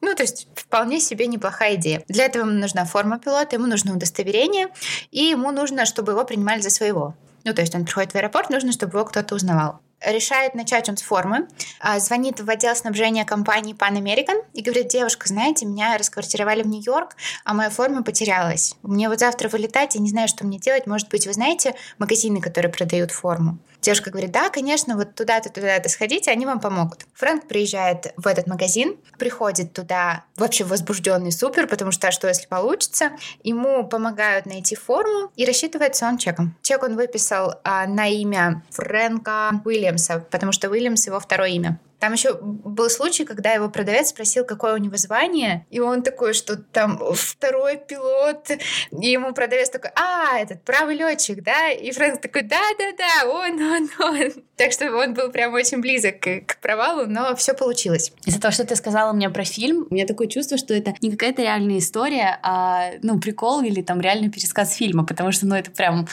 Ну, 0.00 0.14
то 0.14 0.22
есть 0.22 0.48
вполне 0.54 0.98
себе 0.98 1.26
неплохая 1.26 1.74
идея. 1.74 2.02
Для 2.08 2.24
этого 2.24 2.46
ему 2.46 2.58
нужна 2.58 2.86
форма 2.86 3.18
пилота, 3.18 3.56
ему 3.56 3.66
нужно 3.66 3.94
удостоверение, 3.94 4.68
и 5.10 5.24
ему 5.24 5.50
нужно, 5.50 5.84
чтобы 5.84 6.12
его 6.12 6.24
принимали 6.24 6.60
за 6.60 6.70
своего. 6.70 7.14
Ну, 7.44 7.52
то 7.52 7.60
есть 7.60 7.74
он 7.74 7.84
приходит 7.84 8.12
в 8.12 8.16
аэропорт, 8.16 8.48
нужно, 8.48 8.72
чтобы 8.72 8.96
его 8.96 9.04
кто-то 9.04 9.34
узнавал 9.34 9.80
решает 10.04 10.54
начать 10.54 10.88
он 10.88 10.96
с 10.96 11.02
формы, 11.02 11.46
а, 11.80 11.98
звонит 11.98 12.40
в 12.40 12.48
отдел 12.48 12.74
снабжения 12.74 13.24
компании 13.24 13.74
Pan 13.74 13.98
American 13.98 14.44
и 14.54 14.62
говорит, 14.62 14.88
девушка, 14.88 15.28
знаете, 15.28 15.66
меня 15.66 15.96
расквартировали 15.98 16.62
в 16.62 16.66
Нью-Йорк, 16.66 17.16
а 17.44 17.54
моя 17.54 17.70
форма 17.70 18.02
потерялась. 18.02 18.76
Мне 18.82 19.08
вот 19.08 19.20
завтра 19.20 19.48
вылетать, 19.48 19.94
я 19.94 20.00
не 20.00 20.08
знаю, 20.08 20.28
что 20.28 20.46
мне 20.46 20.58
делать. 20.58 20.86
Может 20.86 21.08
быть, 21.08 21.26
вы 21.26 21.32
знаете 21.32 21.74
магазины, 21.98 22.40
которые 22.40 22.72
продают 22.72 23.10
форму? 23.10 23.58
Девушка 23.80 24.10
говорит, 24.10 24.30
да, 24.30 24.50
конечно, 24.50 24.96
вот 24.96 25.14
туда-то, 25.14 25.50
туда-то 25.50 25.88
сходите, 25.88 26.30
они 26.30 26.44
вам 26.46 26.60
помогут. 26.60 27.06
Фрэнк 27.14 27.48
приезжает 27.48 28.12
в 28.16 28.26
этот 28.26 28.46
магазин, 28.46 28.96
приходит 29.18 29.72
туда 29.72 30.24
вообще 30.36 30.64
возбужденный 30.64 31.32
супер, 31.32 31.66
потому 31.66 31.90
что 31.90 32.08
а 32.08 32.12
что 32.12 32.28
если 32.28 32.46
получится? 32.46 33.10
Ему 33.42 33.86
помогают 33.86 34.46
найти 34.46 34.76
форму 34.76 35.30
и 35.36 35.44
рассчитывается 35.44 36.06
он 36.06 36.18
чеком. 36.18 36.54
Чек 36.62 36.82
он 36.82 36.96
выписал 36.96 37.54
а, 37.64 37.86
на 37.86 38.08
имя 38.08 38.62
Фрэнка 38.70 39.62
Уильямса, 39.64 40.24
потому 40.30 40.52
что 40.52 40.68
Уильямс 40.68 41.06
его 41.06 41.18
второе 41.18 41.50
имя. 41.50 41.78
Там 42.00 42.14
еще 42.14 42.34
был 42.40 42.88
случай, 42.88 43.24
когда 43.24 43.52
его 43.52 43.68
продавец 43.68 44.08
спросил, 44.08 44.44
какое 44.44 44.74
у 44.74 44.78
него 44.78 44.96
звание, 44.96 45.66
и 45.70 45.80
он 45.80 46.02
такой, 46.02 46.32
что 46.32 46.56
там 46.56 46.98
второй 47.14 47.76
пилот, 47.76 48.50
и 48.90 49.06
ему 49.06 49.34
продавец 49.34 49.68
такой, 49.68 49.90
а, 49.94 50.38
этот 50.38 50.62
правый 50.64 50.96
летчик, 50.96 51.42
да? 51.42 51.70
И 51.70 51.90
Фрэнк 51.92 52.20
такой, 52.20 52.42
да-да-да, 52.42 53.30
он, 53.30 53.60
он, 53.62 53.90
он. 54.00 54.32
Так 54.56 54.72
что 54.72 54.90
он 54.96 55.14
был 55.14 55.30
прям 55.30 55.52
очень 55.52 55.80
близок 55.80 56.20
к, 56.20 56.40
к 56.46 56.60
провалу, 56.60 57.06
но 57.06 57.36
все 57.36 57.54
получилось. 57.54 58.12
Из-за 58.24 58.40
того, 58.40 58.52
что 58.52 58.64
ты 58.64 58.76
сказала 58.76 59.12
мне 59.12 59.28
про 59.28 59.44
фильм, 59.44 59.86
у 59.90 59.94
меня 59.94 60.06
такое 60.06 60.26
чувство, 60.26 60.56
что 60.56 60.74
это 60.74 60.94
не 61.02 61.10
какая-то 61.10 61.42
реальная 61.42 61.78
история, 61.78 62.38
а, 62.42 62.92
ну, 63.02 63.20
прикол 63.20 63.60
или 63.62 63.82
там 63.82 64.00
реальный 64.00 64.30
пересказ 64.30 64.74
фильма, 64.74 65.04
потому 65.04 65.32
что, 65.32 65.46
ну, 65.46 65.54
это 65.54 65.70
прям 65.70 66.08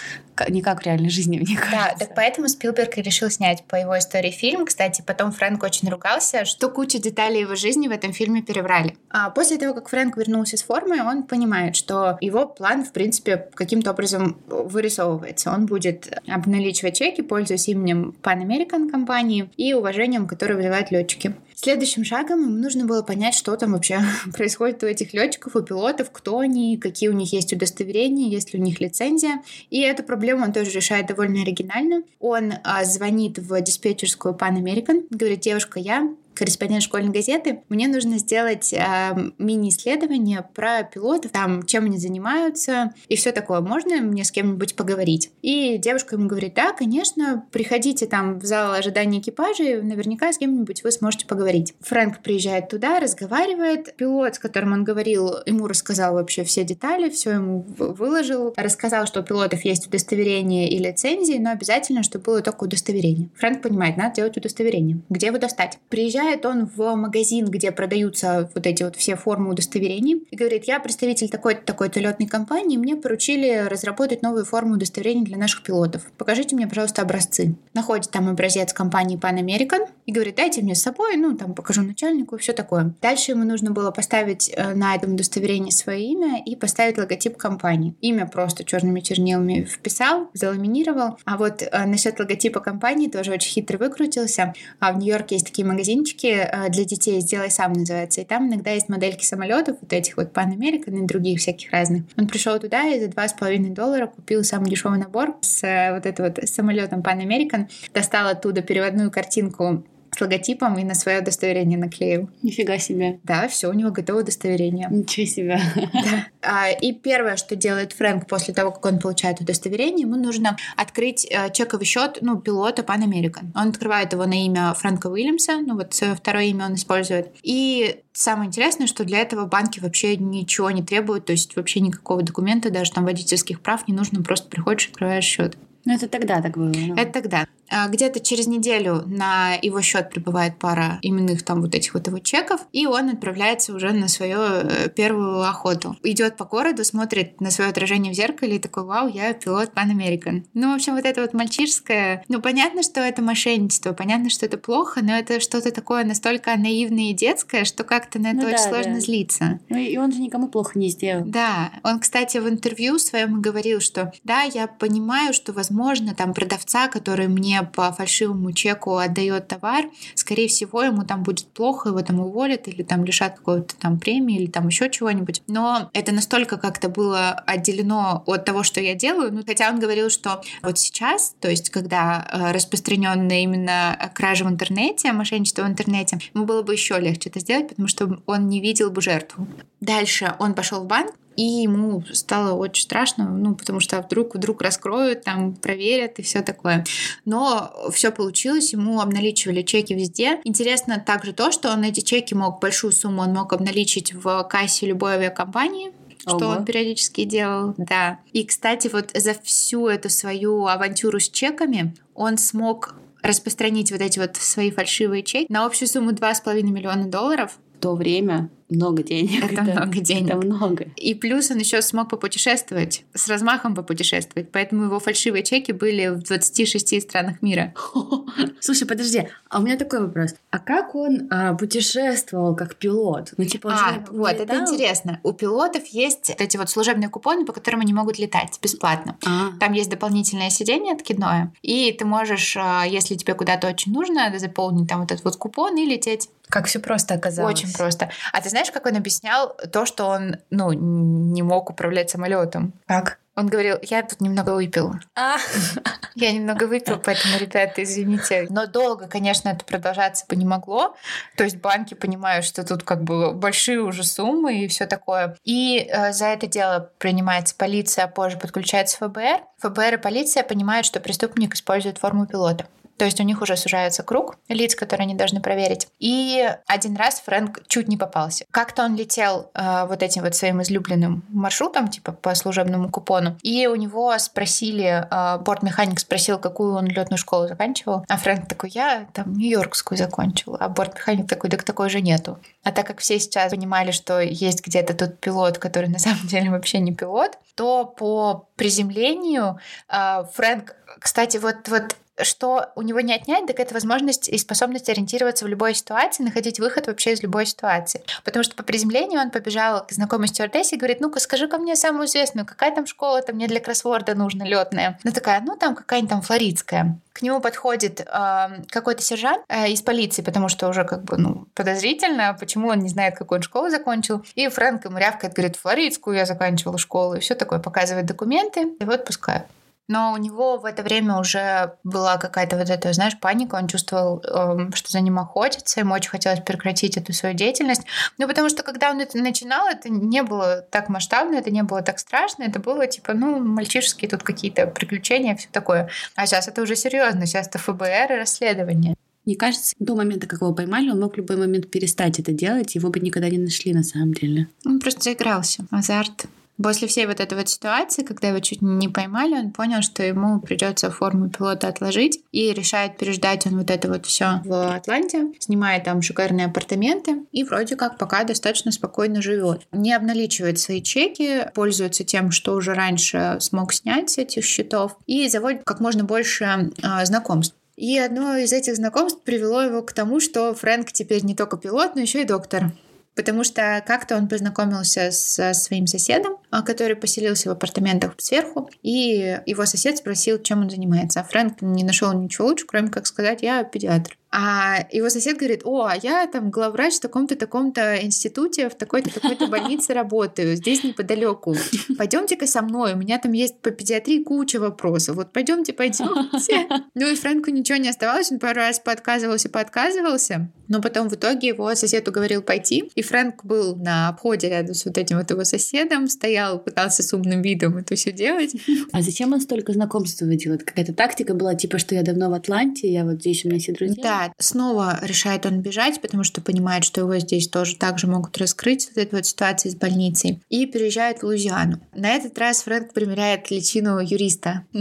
не 0.50 0.62
как 0.62 0.82
в 0.82 0.86
реальной 0.86 1.10
жизни, 1.10 1.38
мне 1.38 1.56
кажется. 1.56 1.72
Да, 1.72 1.96
так 1.98 2.16
поэтому 2.16 2.48
Спилберг 2.48 2.98
и 2.98 3.02
решил 3.02 3.30
снять 3.30 3.64
по 3.66 3.76
его 3.76 3.98
истории 3.98 4.32
фильм. 4.32 4.66
Кстати, 4.66 5.04
потом 5.06 5.32
Фрэнк 5.32 5.64
очень 5.64 5.90
ругался, 5.90 6.46
что 6.46 6.70
кучу 6.70 7.00
деталей 7.00 7.42
его 7.42 7.56
жизни 7.56 7.88
в 7.88 7.92
этом 7.92 8.14
фильме 8.14 8.42
переврали. 8.42 8.98
А 9.10 9.30
после 9.30 9.58
того, 9.58 9.74
как 9.74 9.90
Фрэнк 9.90 10.18
вернулся 10.18 10.58
с 10.58 10.64
формы, 10.64 11.02
он 11.02 11.24
понимает, 11.24 11.76
что 11.76 12.18
его 12.22 12.46
план, 12.46 12.84
в 12.84 12.92
принципе, 12.92 13.48
каким-то 13.54 13.92
образом 13.92 14.40
вырисовывается. 14.48 15.52
Он 15.52 15.66
будет 15.66 16.22
обналичивать 16.28 16.98
чеки, 16.98 17.22
пользуясь 17.22 17.68
именем 17.68 18.16
Pan 18.22 18.42
American 18.42 18.90
компании 18.90 19.50
и 19.58 19.74
уважением, 19.74 20.28
которое 20.28 20.56
вызывают 20.56 20.92
летчики. 20.92 21.36
Следующим 21.60 22.04
шагом 22.04 22.44
ему 22.44 22.56
нужно 22.56 22.86
было 22.86 23.02
понять, 23.02 23.34
что 23.34 23.58
там 23.58 23.72
вообще 23.72 24.00
происходит 24.34 24.84
у 24.84 24.86
этих 24.86 25.16
летчиков, 25.16 25.56
у 25.56 25.64
пилотов, 25.64 26.12
кто 26.12 26.38
они, 26.38 26.78
какие 26.78 27.10
у 27.10 27.14
них 27.14 27.34
есть 27.34 27.52
удостоверения, 27.52 28.30
есть 28.30 28.54
ли 28.54 28.60
у 28.60 28.64
них 28.64 28.80
лицензия. 28.80 29.42
И 29.72 29.82
эту 29.82 30.04
проблему 30.04 30.44
он 30.44 30.54
тоже 30.54 30.70
решает 30.70 31.08
довольно 31.08 31.42
оригинально. 31.42 32.04
Он 32.20 32.54
а, 32.64 32.86
звонит 32.86 33.40
в 33.40 33.60
диспетчерскую 33.60 34.36
Pan 34.36 34.62
American, 34.62 35.08
говорит, 35.10 35.40
девушка, 35.40 35.80
я 35.80 36.08
корреспондент 36.38 36.84
школьной 36.84 37.12
газеты, 37.12 37.62
мне 37.70 37.88
нужно 37.88 38.18
сделать 38.18 38.74
э, 38.74 39.32
мини-исследование 39.38 40.48
про 40.54 40.84
пилотов, 40.84 41.32
там, 41.32 41.64
чем 41.64 41.86
они 41.86 41.98
занимаются 41.98 42.94
и 43.08 43.16
все 43.16 43.32
такое. 43.32 43.62
Можно 43.62 43.98
мне 44.02 44.24
с 44.24 44.32
кем-нибудь 44.32 44.76
поговорить? 44.76 45.32
И 45.42 45.78
девушка 45.78 46.16
ему 46.16 46.28
говорит, 46.28 46.54
да, 46.54 46.74
конечно, 46.74 47.46
приходите 47.52 48.06
там 48.06 48.40
в 48.40 48.46
зал 48.46 48.74
ожидания 48.74 49.20
экипажа, 49.20 49.64
и 49.64 49.82
наверняка 49.82 50.32
с 50.32 50.38
кем-нибудь 50.38 50.84
вы 50.84 50.92
сможете 50.92 51.26
поговорить. 51.26 51.74
Фрэнк 51.82 52.22
приезжает 52.22 52.70
туда, 52.70 53.00
разговаривает. 53.00 53.96
Пилот, 53.96 54.36
с 54.36 54.40
которым 54.40 54.74
он 54.74 54.84
говорил, 54.84 55.32
ему 55.46 55.68
рассказал 55.68 56.14
вообще 56.14 56.44
все 56.44 56.64
детали, 56.64 57.10
все 57.10 57.32
ему 57.32 57.66
выложил. 57.78 58.54
Рассказал, 58.56 59.08
что 59.08 59.22
у 59.22 59.24
пилотов 59.24 59.66
есть 59.66 59.88
удостоверение 59.88 60.70
и 60.70 60.78
лицензии, 60.78 61.38
но 61.38 61.52
обязательно, 61.52 62.04
чтобы 62.04 62.26
было 62.26 62.42
только 62.42 62.66
удостоверение. 62.66 63.30
Фрэнк 63.36 63.62
понимает, 63.62 63.98
надо 63.98 64.16
делать 64.16 64.38
удостоверение. 64.38 65.00
Где 65.10 65.28
его 65.28 65.38
достать? 65.38 65.80
Приезжает 65.90 66.27
приезжает 66.28 66.46
он 66.46 66.66
в 66.66 66.96
магазин, 66.96 67.46
где 67.46 67.72
продаются 67.72 68.50
вот 68.54 68.68
эти 68.68 68.84
вот 68.84 68.96
все 68.96 69.16
формы 69.16 69.52
удостоверений, 69.52 70.24
и 70.30 70.36
говорит, 70.36 70.66
я 70.66 70.80
представитель 70.80 71.30
такой-то, 71.30 71.62
такой-то 71.62 72.00
летной 72.00 72.28
компании, 72.28 72.78
мне 72.78 72.96
поручили 72.96 73.68
разработать 73.70 74.22
новую 74.22 74.46
форму 74.46 74.74
удостоверений 74.74 75.24
для 75.24 75.38
наших 75.38 75.64
пилотов. 75.64 76.04
Покажите 76.18 76.56
мне, 76.56 76.68
пожалуйста, 76.68 77.02
образцы. 77.02 77.56
Находит 77.74 78.12
там 78.12 78.30
образец 78.30 78.74
компании 78.74 79.18
Pan 79.18 79.40
American 79.40 79.88
и 80.06 80.12
говорит, 80.12 80.36
дайте 80.36 80.62
мне 80.62 80.76
с 80.76 80.82
собой, 80.82 81.16
ну, 81.18 81.36
там, 81.38 81.54
покажу 81.54 81.82
начальнику, 81.82 82.38
все 82.38 82.54
такое. 82.54 82.94
Дальше 83.02 83.32
ему 83.32 83.44
нужно 83.44 83.72
было 83.72 83.92
поставить 83.92 84.52
э, 84.54 84.74
на 84.74 84.96
этом 84.96 85.14
удостоверении 85.14 85.72
свое 85.72 86.04
имя 86.04 86.42
и 86.46 86.56
поставить 86.56 86.98
логотип 86.98 87.38
компании. 87.38 87.96
Имя 88.02 88.28
просто 88.28 88.64
черными 88.64 89.00
чернилами 89.00 89.64
вписал, 89.64 90.30
заламинировал. 90.34 91.18
А 91.26 91.38
вот 91.38 91.62
э, 91.62 91.86
насчет 91.86 92.20
логотипа 92.20 92.60
компании 92.60 93.08
тоже 93.08 93.32
очень 93.32 93.52
хитро 93.52 93.78
выкрутился. 93.78 94.54
А 94.80 94.92
в 94.92 94.98
Нью-Йорке 94.98 95.36
есть 95.36 95.46
такие 95.48 95.66
магазинчики, 95.66 96.17
книжки 96.18 96.28
э, 96.28 96.70
для 96.70 96.84
детей 96.86 97.20
«Сделай 97.22 97.50
сам» 97.50 97.74
называется. 97.74 98.22
И 98.22 98.26
там 98.26 98.48
иногда 98.48 98.72
есть 98.72 98.90
модельки 98.90 99.24
самолетов, 99.24 99.78
вот 99.82 99.94
этих 99.94 100.18
вот 100.18 100.34
Pan 100.34 100.56
American 100.56 101.04
и 101.04 101.06
других 101.06 101.40
всяких 101.40 101.72
разных. 101.72 102.04
Он 102.18 102.28
пришел 102.28 102.60
туда 102.60 102.88
и 102.88 103.00
за 103.00 103.08
два 103.08 103.28
с 103.28 103.34
половиной 103.34 103.70
доллара 103.70 104.08
купил 104.08 104.44
самый 104.44 104.70
дешевый 104.70 105.00
набор 105.00 105.36
с 105.42 105.64
э, 105.64 105.94
вот 105.94 106.06
этим 106.06 106.26
вот 106.26 106.40
самолетом 106.50 107.02
Pan 107.02 107.22
American, 107.22 107.68
достал 107.94 108.28
оттуда 108.28 108.62
переводную 108.62 109.12
картинку 109.12 109.84
с 110.18 110.22
логотипом 110.22 110.78
и 110.78 110.84
на 110.84 110.96
свое 110.96 111.22
удостоверение 111.22 111.78
наклеил. 111.78 112.30
Нифига 112.42 112.78
себе. 112.80 113.20
Да, 113.24 113.48
все, 113.48 113.70
у 113.70 113.74
него 113.74 113.92
готово 113.92 114.22
удостоверение. 114.22 114.88
Ничего 114.90 115.26
себе. 115.26 115.60
Да. 115.98 116.28
А, 116.42 116.70
и 116.70 116.94
первое, 116.94 117.38
что 117.38 117.56
делает 117.56 117.94
Фрэнк 117.94 118.28
после 118.28 118.54
того, 118.54 118.72
как 118.72 118.86
он 118.86 119.00
получает 119.00 119.42
удостоверение, 119.42 120.02
ему 120.08 120.16
нужно 120.16 120.58
открыть 120.76 121.26
э, 121.30 121.52
чековый 121.52 121.86
счет 121.86 122.20
ну, 122.22 122.40
пилота 122.40 122.84
Pan 122.84 123.04
American. 123.04 123.52
Он 123.56 123.70
открывает 123.70 124.14
его 124.14 124.26
на 124.26 124.46
имя 124.46 124.74
Фрэнка 124.74 125.08
Уильямса, 125.08 125.58
ну 125.58 125.76
вот 125.76 125.94
свое 125.94 126.16
второе 126.16 126.46
имя 126.46 126.66
он 126.66 126.76
использует. 126.76 127.34
И 127.42 128.02
самое 128.14 128.48
интересное, 128.48 128.88
что 128.88 129.04
для 129.06 129.20
этого 129.20 129.46
банки 129.46 129.80
вообще 129.80 130.18
ничего 130.18 130.72
не 130.72 130.84
требуют, 130.84 131.26
то 131.26 131.32
есть 131.32 131.56
вообще 131.56 131.80
никакого 131.80 132.22
документа, 132.22 132.70
даже 132.70 132.92
там 132.92 133.06
водительских 133.06 133.62
прав 133.62 133.88
не 133.88 133.94
нужно, 133.94 134.22
просто 134.24 134.50
приходишь, 134.50 134.88
открываешь 134.88 135.26
счет. 135.26 135.58
Ну, 135.86 135.94
это 135.94 136.10
тогда 136.10 136.42
так 136.42 136.58
было. 136.58 136.74
Ну. 136.76 136.96
Это 136.96 137.14
тогда. 137.14 137.48
А, 137.70 137.88
где-то 137.88 138.20
через 138.20 138.48
неделю 138.48 139.04
на 139.06 139.56
его 139.62 139.82
счет 139.82 140.10
прибывает 140.10 140.58
пара 140.60 141.00
именных 141.02 141.44
там 141.44 141.62
вот 141.62 141.76
этих 141.76 141.94
вот 141.94 142.08
его 142.08 142.20
чеков, 142.20 142.62
и 142.72 142.86
он 142.86 143.10
отправляется 143.10 143.74
уже 143.74 143.92
на 143.92 144.08
свою 144.08 144.40
э, 144.40 144.90
первую 144.90 145.42
охоту. 145.48 145.98
Идет 146.04 146.38
по 146.38 146.46
городу, 146.46 146.84
смотрит 146.84 147.42
на 147.42 147.52
свое 147.52 147.70
отражение 147.70 148.14
в 148.14 148.16
зеркале 148.16 148.56
и 148.56 148.60
такой, 148.60 148.84
вау, 148.84 149.08
я 149.08 149.34
пилот 149.34 149.72
Pan 149.74 149.92
American. 149.92 150.44
Ну, 150.54 150.72
в 150.72 150.76
общем, 150.76 150.96
вот 150.96 151.06
это 151.06 151.22
вот 151.22 151.34
мальчишское, 151.34 152.24
ну, 152.28 152.42
понятно, 152.42 152.84
что 152.84 153.02
это 153.02 153.22
мошенничество, 153.22 153.94
понятно, 153.94 154.30
что 154.30 154.46
это 154.46 154.58
плохо, 154.58 155.02
но 155.04 155.14
это 155.14 155.40
что-то 155.40 155.72
такое 155.72 156.04
настолько 156.06 156.56
наивное 156.56 157.12
и 157.12 157.14
детское, 157.14 157.66
что 157.66 157.84
как-то 157.84 158.20
на 158.20 158.28
это 158.28 158.38
ну, 158.38 158.46
очень 158.46 158.58
да, 158.58 158.70
сложно 158.70 158.94
да. 158.96 159.00
злиться. 159.00 159.60
Ну, 159.70 159.78
и 159.78 159.98
он 159.98 160.12
же 160.12 160.20
никому 160.20 160.48
плохо 160.48 160.80
не 160.80 160.90
сделал. 160.90 161.24
Да. 161.26 161.72
Он, 161.84 162.00
кстати, 162.00 162.38
в 162.38 162.48
интервью 162.48 162.98
своем 163.00 163.42
говорил, 163.42 163.82
что 163.82 164.12
да, 164.24 164.44
я 164.44 164.68
понимаю, 164.68 165.34
что, 165.34 165.54
возможно, 165.54 166.16
там 166.16 166.34
продавца, 166.34 166.88
который 166.88 167.28
мне 167.28 167.57
по 167.64 167.92
фальшивому 167.92 168.52
чеку 168.52 168.98
отдает 168.98 169.48
товар, 169.48 169.86
скорее 170.16 170.48
всего, 170.48 170.84
ему 170.84 171.04
там 171.04 171.24
будет 171.24 171.48
плохо, 171.48 171.90
его 171.90 172.02
там 172.02 172.20
уволят 172.20 172.68
или 172.68 172.84
там 172.84 173.04
лишат 173.04 173.38
какой-то 173.38 173.76
там 173.78 174.00
премии 174.00 174.38
или 174.38 174.48
там 174.48 174.68
еще 174.68 174.90
чего-нибудь. 174.90 175.42
Но 175.48 175.90
это 175.94 176.12
настолько 176.12 176.58
как-то 176.58 176.90
было 176.90 177.32
отделено 177.32 178.24
от 178.26 178.46
того, 178.46 178.64
что 178.64 178.82
я 178.82 178.96
делаю. 178.96 179.34
Ну, 179.34 179.44
хотя 179.46 179.70
он 179.70 179.80
говорил, 179.80 180.10
что 180.10 180.42
вот 180.62 180.78
сейчас, 180.78 181.36
то 181.40 181.50
есть 181.50 181.70
когда 181.70 182.28
э, 182.32 182.52
распространенная 182.52 183.42
именно 183.42 184.12
кража 184.14 184.46
в 184.46 184.50
интернете, 184.50 185.12
мошенничество 185.12 185.64
в 185.64 185.68
интернете, 185.68 186.20
ему 186.34 186.46
было 186.46 186.62
бы 186.62 186.74
еще 186.74 187.00
легче 187.00 187.30
это 187.30 187.40
сделать, 187.40 187.70
потому 187.70 187.88
что 187.88 188.20
он 188.26 188.48
не 188.48 188.62
видел 188.62 188.92
бы 188.92 189.02
жертву. 189.02 189.48
Дальше 189.80 190.36
он 190.40 190.54
пошел 190.54 190.82
в 190.82 190.86
банк, 190.86 191.14
и 191.38 191.44
ему 191.44 192.04
стало 192.14 192.58
очень 192.58 192.84
страшно, 192.84 193.30
ну, 193.30 193.54
потому 193.54 193.80
что 193.80 194.02
вдруг, 194.02 194.36
вдруг 194.36 194.62
раскроют, 194.64 195.24
там, 195.24 195.54
проверят 195.54 196.18
и 196.18 196.24
все 196.24 196.42
такое. 196.42 196.84
Но 197.26 197.72
все 197.94 198.12
получилось, 198.12 198.74
ему 198.74 199.00
обналичивали 199.00 199.62
чеки 199.62 199.94
везде. 199.94 200.42
Интересно 200.44 201.00
также 201.00 201.34
то, 201.34 201.52
что 201.52 201.72
он 201.72 201.84
эти 201.84 202.00
чеки 202.00 202.34
мог, 202.34 202.60
большую 202.60 202.92
сумму 202.92 203.22
он 203.22 203.34
мог 203.34 203.54
обналичить 203.54 204.16
в 204.16 204.44
кассе 204.50 204.88
любой 204.88 205.14
авиакомпании, 205.14 205.92
что 206.18 206.38
Ого. 206.38 206.48
он 206.48 206.66
периодически 206.66 207.24
делал, 207.24 207.76
да. 207.78 208.20
И, 208.34 208.44
кстати, 208.44 208.88
вот 208.88 209.12
за 209.14 209.36
всю 209.36 209.88
эту 209.88 210.10
свою 210.10 210.66
авантюру 210.66 211.20
с 211.20 211.30
чеками 211.30 211.96
он 212.16 212.40
смог 212.40 212.96
распространить 213.22 213.92
вот 213.92 214.02
эти 214.02 214.18
вот 214.18 214.38
свои 214.38 214.72
фальшивые 214.72 215.22
чеки 215.22 215.52
на 215.54 215.66
общую 215.66 215.88
сумму 215.88 216.12
2,5 216.12 216.64
миллиона 216.64 217.06
долларов. 217.06 217.60
В 217.76 217.80
то 217.80 217.94
время 217.94 218.50
много 218.70 219.04
денег. 219.04 219.44
Это, 219.44 219.62
это 219.62 219.64
много 219.64 220.00
денег. 220.00 220.30
Это 220.30 220.38
много. 220.38 220.86
И 220.96 221.14
плюс 221.16 221.52
он 221.52 221.58
еще 221.58 221.82
смог 221.82 222.10
попутешествовать, 222.10 223.04
с 223.14 223.28
размахом 223.30 223.76
попутешествовать. 223.76 224.52
Поэтому 224.52 224.86
его 224.86 225.00
фальшивые 225.00 225.44
чеки 225.44 225.72
были 225.72 226.08
в 226.08 226.24
26 226.24 227.02
странах 227.02 227.42
мира. 227.42 227.74
Слушай, 228.60 228.88
подожди, 228.88 229.30
а 229.50 229.60
у 229.60 229.62
меня 229.62 229.78
такой 229.78 230.02
вопрос. 230.02 230.36
А 230.52 230.60
как 230.60 230.96
он 230.96 231.28
а, 231.30 231.54
путешествовал 231.54 232.56
как 232.56 232.76
пилот? 232.76 233.34
Ну, 233.38 233.46
типа, 233.46 233.74
а, 233.74 234.06
вот, 234.12 234.34
летал? 234.34 234.46
это 234.46 234.58
интересно. 234.58 235.20
У 235.24 235.32
пилотов 235.32 235.86
есть 235.88 236.32
эти 236.38 236.58
вот 236.58 236.70
служебные 236.70 237.10
купоны, 237.10 237.46
по 237.46 237.54
которым 237.54 237.82
они 237.82 237.94
могут 237.94 238.20
летать 238.20 238.60
бесплатно. 238.62 239.18
А. 239.26 239.52
Там 239.60 239.74
есть 239.74 239.90
дополнительное 239.90 240.50
сиденье 240.50 240.94
откидное, 240.94 241.54
и 241.62 241.92
ты 241.94 242.06
можешь, 242.06 242.58
а, 242.58 242.84
если 242.86 243.16
тебе 243.16 243.34
куда-то 243.34 243.68
очень 243.68 243.94
нужно, 243.94 244.34
заполнить 244.38 244.90
там 244.90 245.02
вот 245.02 245.12
этот 245.12 245.24
вот 245.24 245.38
купон 245.38 245.78
и 245.78 245.86
лететь. 245.86 246.30
Как 246.50 246.66
все 246.66 246.80
просто 246.80 247.14
оказалось. 247.14 247.60
Очень 247.60 247.74
просто. 247.74 248.10
А 248.32 248.42
ты 248.42 248.50
знаешь, 248.50 248.57
как 248.72 248.86
он 248.86 248.96
объяснял 248.96 249.56
то, 249.72 249.86
что 249.86 250.08
он, 250.08 250.38
ну, 250.50 250.72
не 250.74 251.42
мог 251.44 251.70
управлять 251.70 252.10
самолетом? 252.10 252.74
Как? 252.86 253.20
Он 253.38 253.46
говорил, 253.46 253.78
я 253.84 254.02
тут 254.02 254.20
немного 254.20 254.56
выпил. 254.56 254.96
А. 255.16 255.38
Я 256.16 256.32
немного 256.32 256.64
выпил, 256.64 256.98
поэтому, 256.98 257.38
ребята, 257.38 257.84
извините. 257.84 258.48
Но 258.50 258.66
долго, 258.66 259.08
конечно, 259.08 259.50
это 259.50 259.64
продолжаться 259.64 260.26
бы 260.28 260.36
не 260.36 260.46
могло. 260.46 260.96
То 261.36 261.44
есть 261.44 261.58
банки 261.58 261.94
понимают, 261.94 262.44
что 262.44 262.66
тут 262.66 262.82
как 262.82 263.04
бы 263.04 263.34
большие 263.34 263.80
уже 263.80 264.04
суммы 264.04 264.64
и 264.64 264.68
все 264.68 264.88
такое. 264.88 265.38
И 265.44 265.88
э, 265.88 266.14
за 266.14 266.26
это 266.26 266.48
дело 266.48 266.90
принимается 266.98 267.54
полиция, 267.56 268.06
а 268.06 268.08
позже 268.08 268.38
подключается 268.38 268.98
ФБР. 268.98 269.44
ФБР 269.60 269.94
и 269.94 269.98
полиция 269.98 270.42
понимают, 270.42 270.88
что 270.88 271.00
преступник 271.00 271.54
использует 271.54 272.00
форму 272.00 272.26
пилота. 272.26 272.66
То 272.98 273.06
есть 273.06 273.20
у 273.20 273.24
них 273.24 273.42
уже 273.42 273.56
сужается 273.58 274.04
круг 274.04 274.38
лиц, 274.50 274.76
которые 274.76 275.06
они 275.06 275.16
должны 275.16 275.42
проверить. 275.42 275.88
И 276.00 276.50
один 276.66 276.96
раз 276.96 277.22
Фрэнк 277.26 277.68
чуть 277.68 277.88
не 277.88 277.98
попался. 277.98 278.46
Как-то 278.52 278.84
он 278.84 278.96
летел 278.96 279.52
э, 279.54 279.86
вот 279.88 280.04
этим 280.04 280.24
вот 280.24 280.36
своим 280.36 280.62
излюбленным 280.62 281.24
маршрутом, 281.30 281.88
типа 281.90 282.12
по 282.12 282.34
служебному 282.36 282.90
купону, 282.90 283.38
и 283.44 283.68
у 283.68 283.76
него 283.76 284.18
спросили, 284.18 285.06
э, 285.10 285.38
бортмеханик 285.40 286.00
спросил, 286.00 286.40
какую 286.40 286.76
он 286.76 286.88
летную 286.88 287.18
школу 287.18 287.48
заканчивал, 287.48 288.06
а 288.08 288.18
Фрэнк 288.18 288.48
такой, 288.48 288.72
я 288.72 289.08
там 289.14 289.34
Нью-Йоркскую 289.34 289.98
закончил, 289.98 290.58
а 290.60 290.70
бортмеханик 290.70 291.28
такой, 291.28 291.50
так 291.50 291.64
такой 291.64 291.90
же 291.90 292.02
нету. 292.02 292.40
А 292.64 292.72
так 292.72 292.88
как 292.88 293.00
все 293.00 293.20
сейчас 293.20 293.52
понимали, 293.52 293.92
что 293.92 294.20
есть 294.20 294.66
где-то 294.66 294.94
тут 294.94 295.20
пилот, 295.20 295.58
который 295.60 295.90
на 295.90 296.00
самом 296.00 296.28
деле 296.28 296.50
вообще 296.50 296.80
не 296.80 296.94
пилот, 296.94 297.38
то 297.56 297.86
по 297.86 298.48
приземлению 298.56 299.60
э, 299.90 300.24
Фрэнк, 300.34 300.76
кстати, 301.00 301.38
вот, 301.38 301.68
вот 301.68 301.96
что 302.24 302.72
у 302.76 302.82
него 302.82 303.00
не 303.00 303.14
отнять, 303.14 303.46
так 303.46 303.60
это 303.60 303.74
возможность 303.74 304.28
и 304.28 304.38
способность 304.38 304.90
ориентироваться 304.90 305.46
в 305.46 305.48
любой 305.48 305.74
ситуации, 305.74 306.24
находить 306.24 306.60
выход 306.60 306.88
вообще 306.88 307.14
из 307.14 307.22
любой 307.22 307.46
ситуации. 307.46 308.02
Потому 308.24 308.44
что 308.44 308.56
по 308.56 308.64
приземлению 308.64 309.22
он 309.22 309.32
побежал 309.32 309.86
к 309.86 309.92
знакомой 309.92 310.28
стюардессе 310.28 310.76
и 310.76 310.80
говорит, 310.80 311.00
ну-ка 311.00 311.20
скажи-ка 311.20 311.58
мне 311.58 311.76
самую 311.76 312.08
известную, 312.08 312.46
какая 312.46 312.74
там 312.74 312.86
школа-то 312.86 313.34
мне 313.34 313.48
для 313.48 313.60
кроссворда 313.60 314.16
нужна 314.16 314.46
летная. 314.46 315.00
Она 315.04 315.14
такая, 315.14 315.42
ну 315.42 315.56
там 315.56 315.76
какая-нибудь 315.76 316.10
там 316.10 316.22
флоридская. 316.22 317.00
К 317.14 317.24
нему 317.24 317.42
подходит 317.42 318.02
э, 318.02 318.64
какой-то 318.70 319.02
сержант 319.02 319.44
э, 319.48 319.70
из 319.70 319.82
полиции, 319.82 320.22
потому 320.22 320.50
что 320.50 320.68
уже 320.68 320.84
как 320.84 321.04
бы 321.04 321.18
ну, 321.18 321.48
подозрительно, 321.56 322.38
почему 322.40 322.68
он 322.70 322.80
не 322.80 322.90
знает, 322.90 323.18
какую 323.18 323.40
он 323.40 323.42
школу 323.42 323.70
закончил. 323.70 324.24
И 324.36 324.48
Фрэнк 324.48 324.86
ему 324.86 325.00
рявкает, 325.00 325.34
говорит, 325.34 325.56
флоридскую 325.56 326.16
я 326.16 326.28
заканчивала 326.28 326.78
школу. 326.78 327.16
И 327.16 327.20
все 327.20 327.34
такое, 327.34 327.58
показывает 327.58 328.06
документы, 328.06 328.68
и 328.80 328.86
вот 328.86 329.04
пускают. 329.04 329.48
Но 329.88 330.12
у 330.14 330.18
него 330.18 330.58
в 330.58 330.66
это 330.66 330.84
время 330.84 331.18
уже 331.18 331.76
была 331.84 332.18
какая-то 332.18 332.58
вот 332.58 332.70
эта, 332.70 332.92
знаешь, 332.94 333.18
паника. 333.20 333.56
Он 333.56 333.68
чувствовал, 333.68 334.22
эм, 334.22 334.74
что 334.74 334.92
за 334.92 335.00
ним 335.00 335.18
охотятся. 335.20 335.80
Ему 335.80 335.94
очень 335.94 336.10
хотелось 336.10 336.42
прекратить 336.42 336.98
эту 336.98 337.14
свою 337.14 337.36
деятельность. 337.36 337.84
Ну, 338.18 338.28
потому 338.28 338.50
что 338.50 338.64
когда 338.64 338.92
он 338.92 339.00
это 339.00 339.18
начинал, 339.18 339.68
это 339.68 339.90
не 339.90 340.24
было 340.24 340.62
так 340.62 340.90
масштабно, 340.90 341.36
это 341.36 341.52
не 341.52 341.64
было 341.64 341.82
так 341.82 342.00
страшно. 342.00 342.44
Это 342.44 342.60
было 342.60 342.86
типа, 342.88 343.14
ну, 343.14 343.40
мальчишеские 343.40 344.10
тут 344.10 344.24
какие-то 344.24 344.68
приключения, 344.68 345.36
все 345.36 345.48
такое. 345.52 345.90
А 346.16 346.26
сейчас 346.26 346.48
это 346.48 346.62
уже 346.62 346.76
серьезно. 346.76 347.26
Сейчас 347.26 347.48
это 347.48 347.58
ФБР 347.58 348.12
и 348.12 348.20
расследование. 348.20 348.96
Мне 349.26 349.36
кажется, 349.36 349.76
до 349.78 349.94
момента, 349.96 350.26
как 350.26 350.42
его 350.42 350.54
поймали, 350.54 350.90
он 350.90 351.02
мог 351.02 351.14
в 351.14 351.18
любой 351.18 351.36
момент 351.36 351.70
перестать 351.70 352.18
это 352.18 352.32
делать, 352.32 352.76
его 352.76 352.90
бы 352.90 353.02
никогда 353.02 353.30
не 353.30 353.38
нашли 353.38 353.74
на 353.74 353.84
самом 353.84 354.14
деле. 354.14 354.48
Он 354.66 354.80
просто 354.80 355.02
заигрался. 355.04 355.66
Азарт. 355.70 356.28
После 356.62 356.88
всей 356.88 357.06
вот 357.06 357.20
этой 357.20 357.38
вот 357.38 357.50
ситуации, 357.50 358.04
когда 358.04 358.30
его 358.30 358.40
чуть 358.40 358.62
не 358.62 358.90
поймали, 358.90 359.34
он 359.34 359.52
понял, 359.52 359.82
что 359.82 360.04
ему 360.04 360.40
придется 360.40 360.90
форму 360.90 361.30
пилота 361.30 361.68
отложить 361.68 362.22
и 362.32 362.52
решает 362.52 362.98
переждать 362.98 363.46
он 363.46 363.60
вот 363.60 363.70
это 363.70 363.88
вот 363.88 364.06
все 364.06 364.42
в 364.44 364.76
Атланте, 364.76 365.28
снимает 365.40 365.84
там 365.84 366.02
шикарные 366.02 366.48
апартаменты 366.48 367.26
и 367.32 367.44
вроде 367.44 367.76
как 367.76 367.98
пока 367.98 368.24
достаточно 368.24 368.72
спокойно 368.72 369.22
живет. 369.22 369.68
Не 369.72 369.94
обналичивает 369.94 370.60
свои 370.60 370.82
чеки, 370.82 371.46
пользуется 371.54 372.04
тем, 372.04 372.32
что 372.32 372.56
уже 372.56 372.74
раньше 372.74 373.38
смог 373.40 373.72
снять 373.74 374.10
с 374.10 374.18
этих 374.18 374.44
счетов 374.44 374.98
и 375.06 375.28
заводит 375.30 375.62
как 375.64 375.80
можно 375.80 376.04
больше 376.04 376.72
э, 376.82 377.06
знакомств. 377.06 377.56
И 377.76 378.00
одно 378.00 378.36
из 378.36 378.54
этих 378.54 378.76
знакомств 378.76 379.22
привело 379.24 379.62
его 379.62 379.84
к 379.84 379.94
тому, 379.94 380.20
что 380.20 380.56
Фрэнк 380.56 380.92
теперь 380.92 381.24
не 381.24 381.36
только 381.36 381.58
пилот, 381.58 381.94
но 381.94 382.02
еще 382.02 382.24
и 382.24 382.26
доктор 382.26 382.72
потому 383.18 383.44
что 383.44 383.84
как-то 383.86 384.16
он 384.16 384.30
познакомился 384.30 385.12
со 385.12 385.54
своим 385.54 385.88
соседом, 385.88 386.38
а, 386.52 386.62
который 386.62 386.96
поселился 386.96 387.50
в 387.50 387.52
апартаментах 387.52 388.14
сверху, 388.20 388.70
и 388.84 389.40
его 389.46 389.66
сосед 389.66 389.98
спросил, 389.98 390.42
чем 390.42 390.62
он 390.62 390.70
занимается. 390.70 391.20
А 391.20 391.24
Фрэнк 391.24 391.62
не 391.62 391.84
нашел 391.84 392.14
ничего 392.14 392.48
лучше, 392.48 392.66
кроме 392.68 392.90
как 392.90 393.08
сказать, 393.08 393.42
я 393.42 393.64
педиатр. 393.64 394.16
А 394.40 394.86
его 394.92 395.10
сосед 395.10 395.36
говорит, 395.38 395.62
о, 395.64 395.86
а 395.86 395.96
я 395.96 396.28
там 396.28 396.52
главврач 396.52 396.98
в 396.98 397.00
таком-то 397.00 397.36
таком-то 397.36 398.06
институте, 398.06 398.70
в 398.70 398.76
такой-то 398.76 399.12
такой-то 399.12 399.48
больнице 399.48 399.96
работаю, 399.96 400.56
здесь 400.56 400.84
неподалеку. 400.84 401.56
Пойдемте-ка 401.98 402.46
со 402.46 402.62
мной, 402.62 402.94
у 402.94 402.98
меня 402.98 403.18
там 403.18 403.32
есть 403.32 403.60
по 403.62 403.72
педиатрии 403.72 404.22
куча 404.22 404.60
вопросов. 404.60 405.16
Вот 405.16 405.34
пойдемте, 405.34 405.74
пойдемте. 405.74 406.68
Ну 406.94 407.08
и 407.08 407.16
Фрэнку 407.16 407.52
ничего 407.52 407.78
не 407.78 407.90
оставалось, 407.90 408.32
он 408.32 408.40
пару 408.40 408.58
раз 408.58 408.80
подказывался, 408.80 409.50
подказывался, 409.50 410.52
но 410.68 410.82
потом 410.82 411.10
в 411.10 411.16
итоге 411.16 411.50
его 411.50 411.74
сосед 411.76 412.08
уговорил 412.08 412.42
пойти, 412.42 412.92
и 412.94 413.02
Фрэнк 413.02 413.44
был 413.44 413.76
на 413.76 414.10
обходе 414.10 414.50
рядом 414.50 414.74
с 414.76 414.86
вот 414.86 414.98
этим 414.98 415.18
вот 415.18 415.30
его 415.30 415.44
соседом, 415.44 416.08
стоял, 416.08 416.60
пытался 416.60 417.02
с 417.02 417.14
умным 417.14 417.42
видом 417.42 417.78
это 417.78 417.96
все 417.96 418.12
делать. 418.12 418.56
А 418.92 419.02
зачем 419.02 419.34
он 419.34 419.42
столько 419.42 419.74
знакомств 419.74 420.22
водил? 420.22 420.58
Какая-то 420.58 420.94
тактика 420.94 421.34
была, 421.34 421.56
типа, 421.56 421.78
что 421.78 421.96
я 421.96 422.04
давно 422.04 422.30
в 422.30 422.34
Атланте, 422.34 422.92
я 422.92 423.04
вот 423.04 423.16
здесь 423.16 423.46
у 423.46 423.50
меня 423.50 423.60
все 423.60 423.74
друзья? 423.74 424.04
Да, 424.04 424.27
снова 424.38 425.00
решает 425.02 425.46
он 425.46 425.62
бежать, 425.62 426.02
потому 426.02 426.24
что 426.24 426.42
понимает, 426.42 426.84
что 426.84 427.02
его 427.02 427.18
здесь 427.20 427.48
тоже 427.48 427.76
также 427.76 428.08
могут 428.08 428.38
раскрыть 428.38 428.90
вот 428.90 429.02
эту 429.04 429.16
вот 429.18 429.26
ситуацию 429.26 429.72
с 429.72 429.76
больницей. 429.76 430.42
И 430.50 430.66
переезжает 430.66 431.20
в 431.20 431.24
Луизиану. 431.24 431.80
На 431.94 432.12
этот 432.12 432.38
раз 432.38 432.64
Фрэнк 432.64 432.94
примеряет 432.94 433.50
личину 433.52 434.00
юриста. 434.00 434.66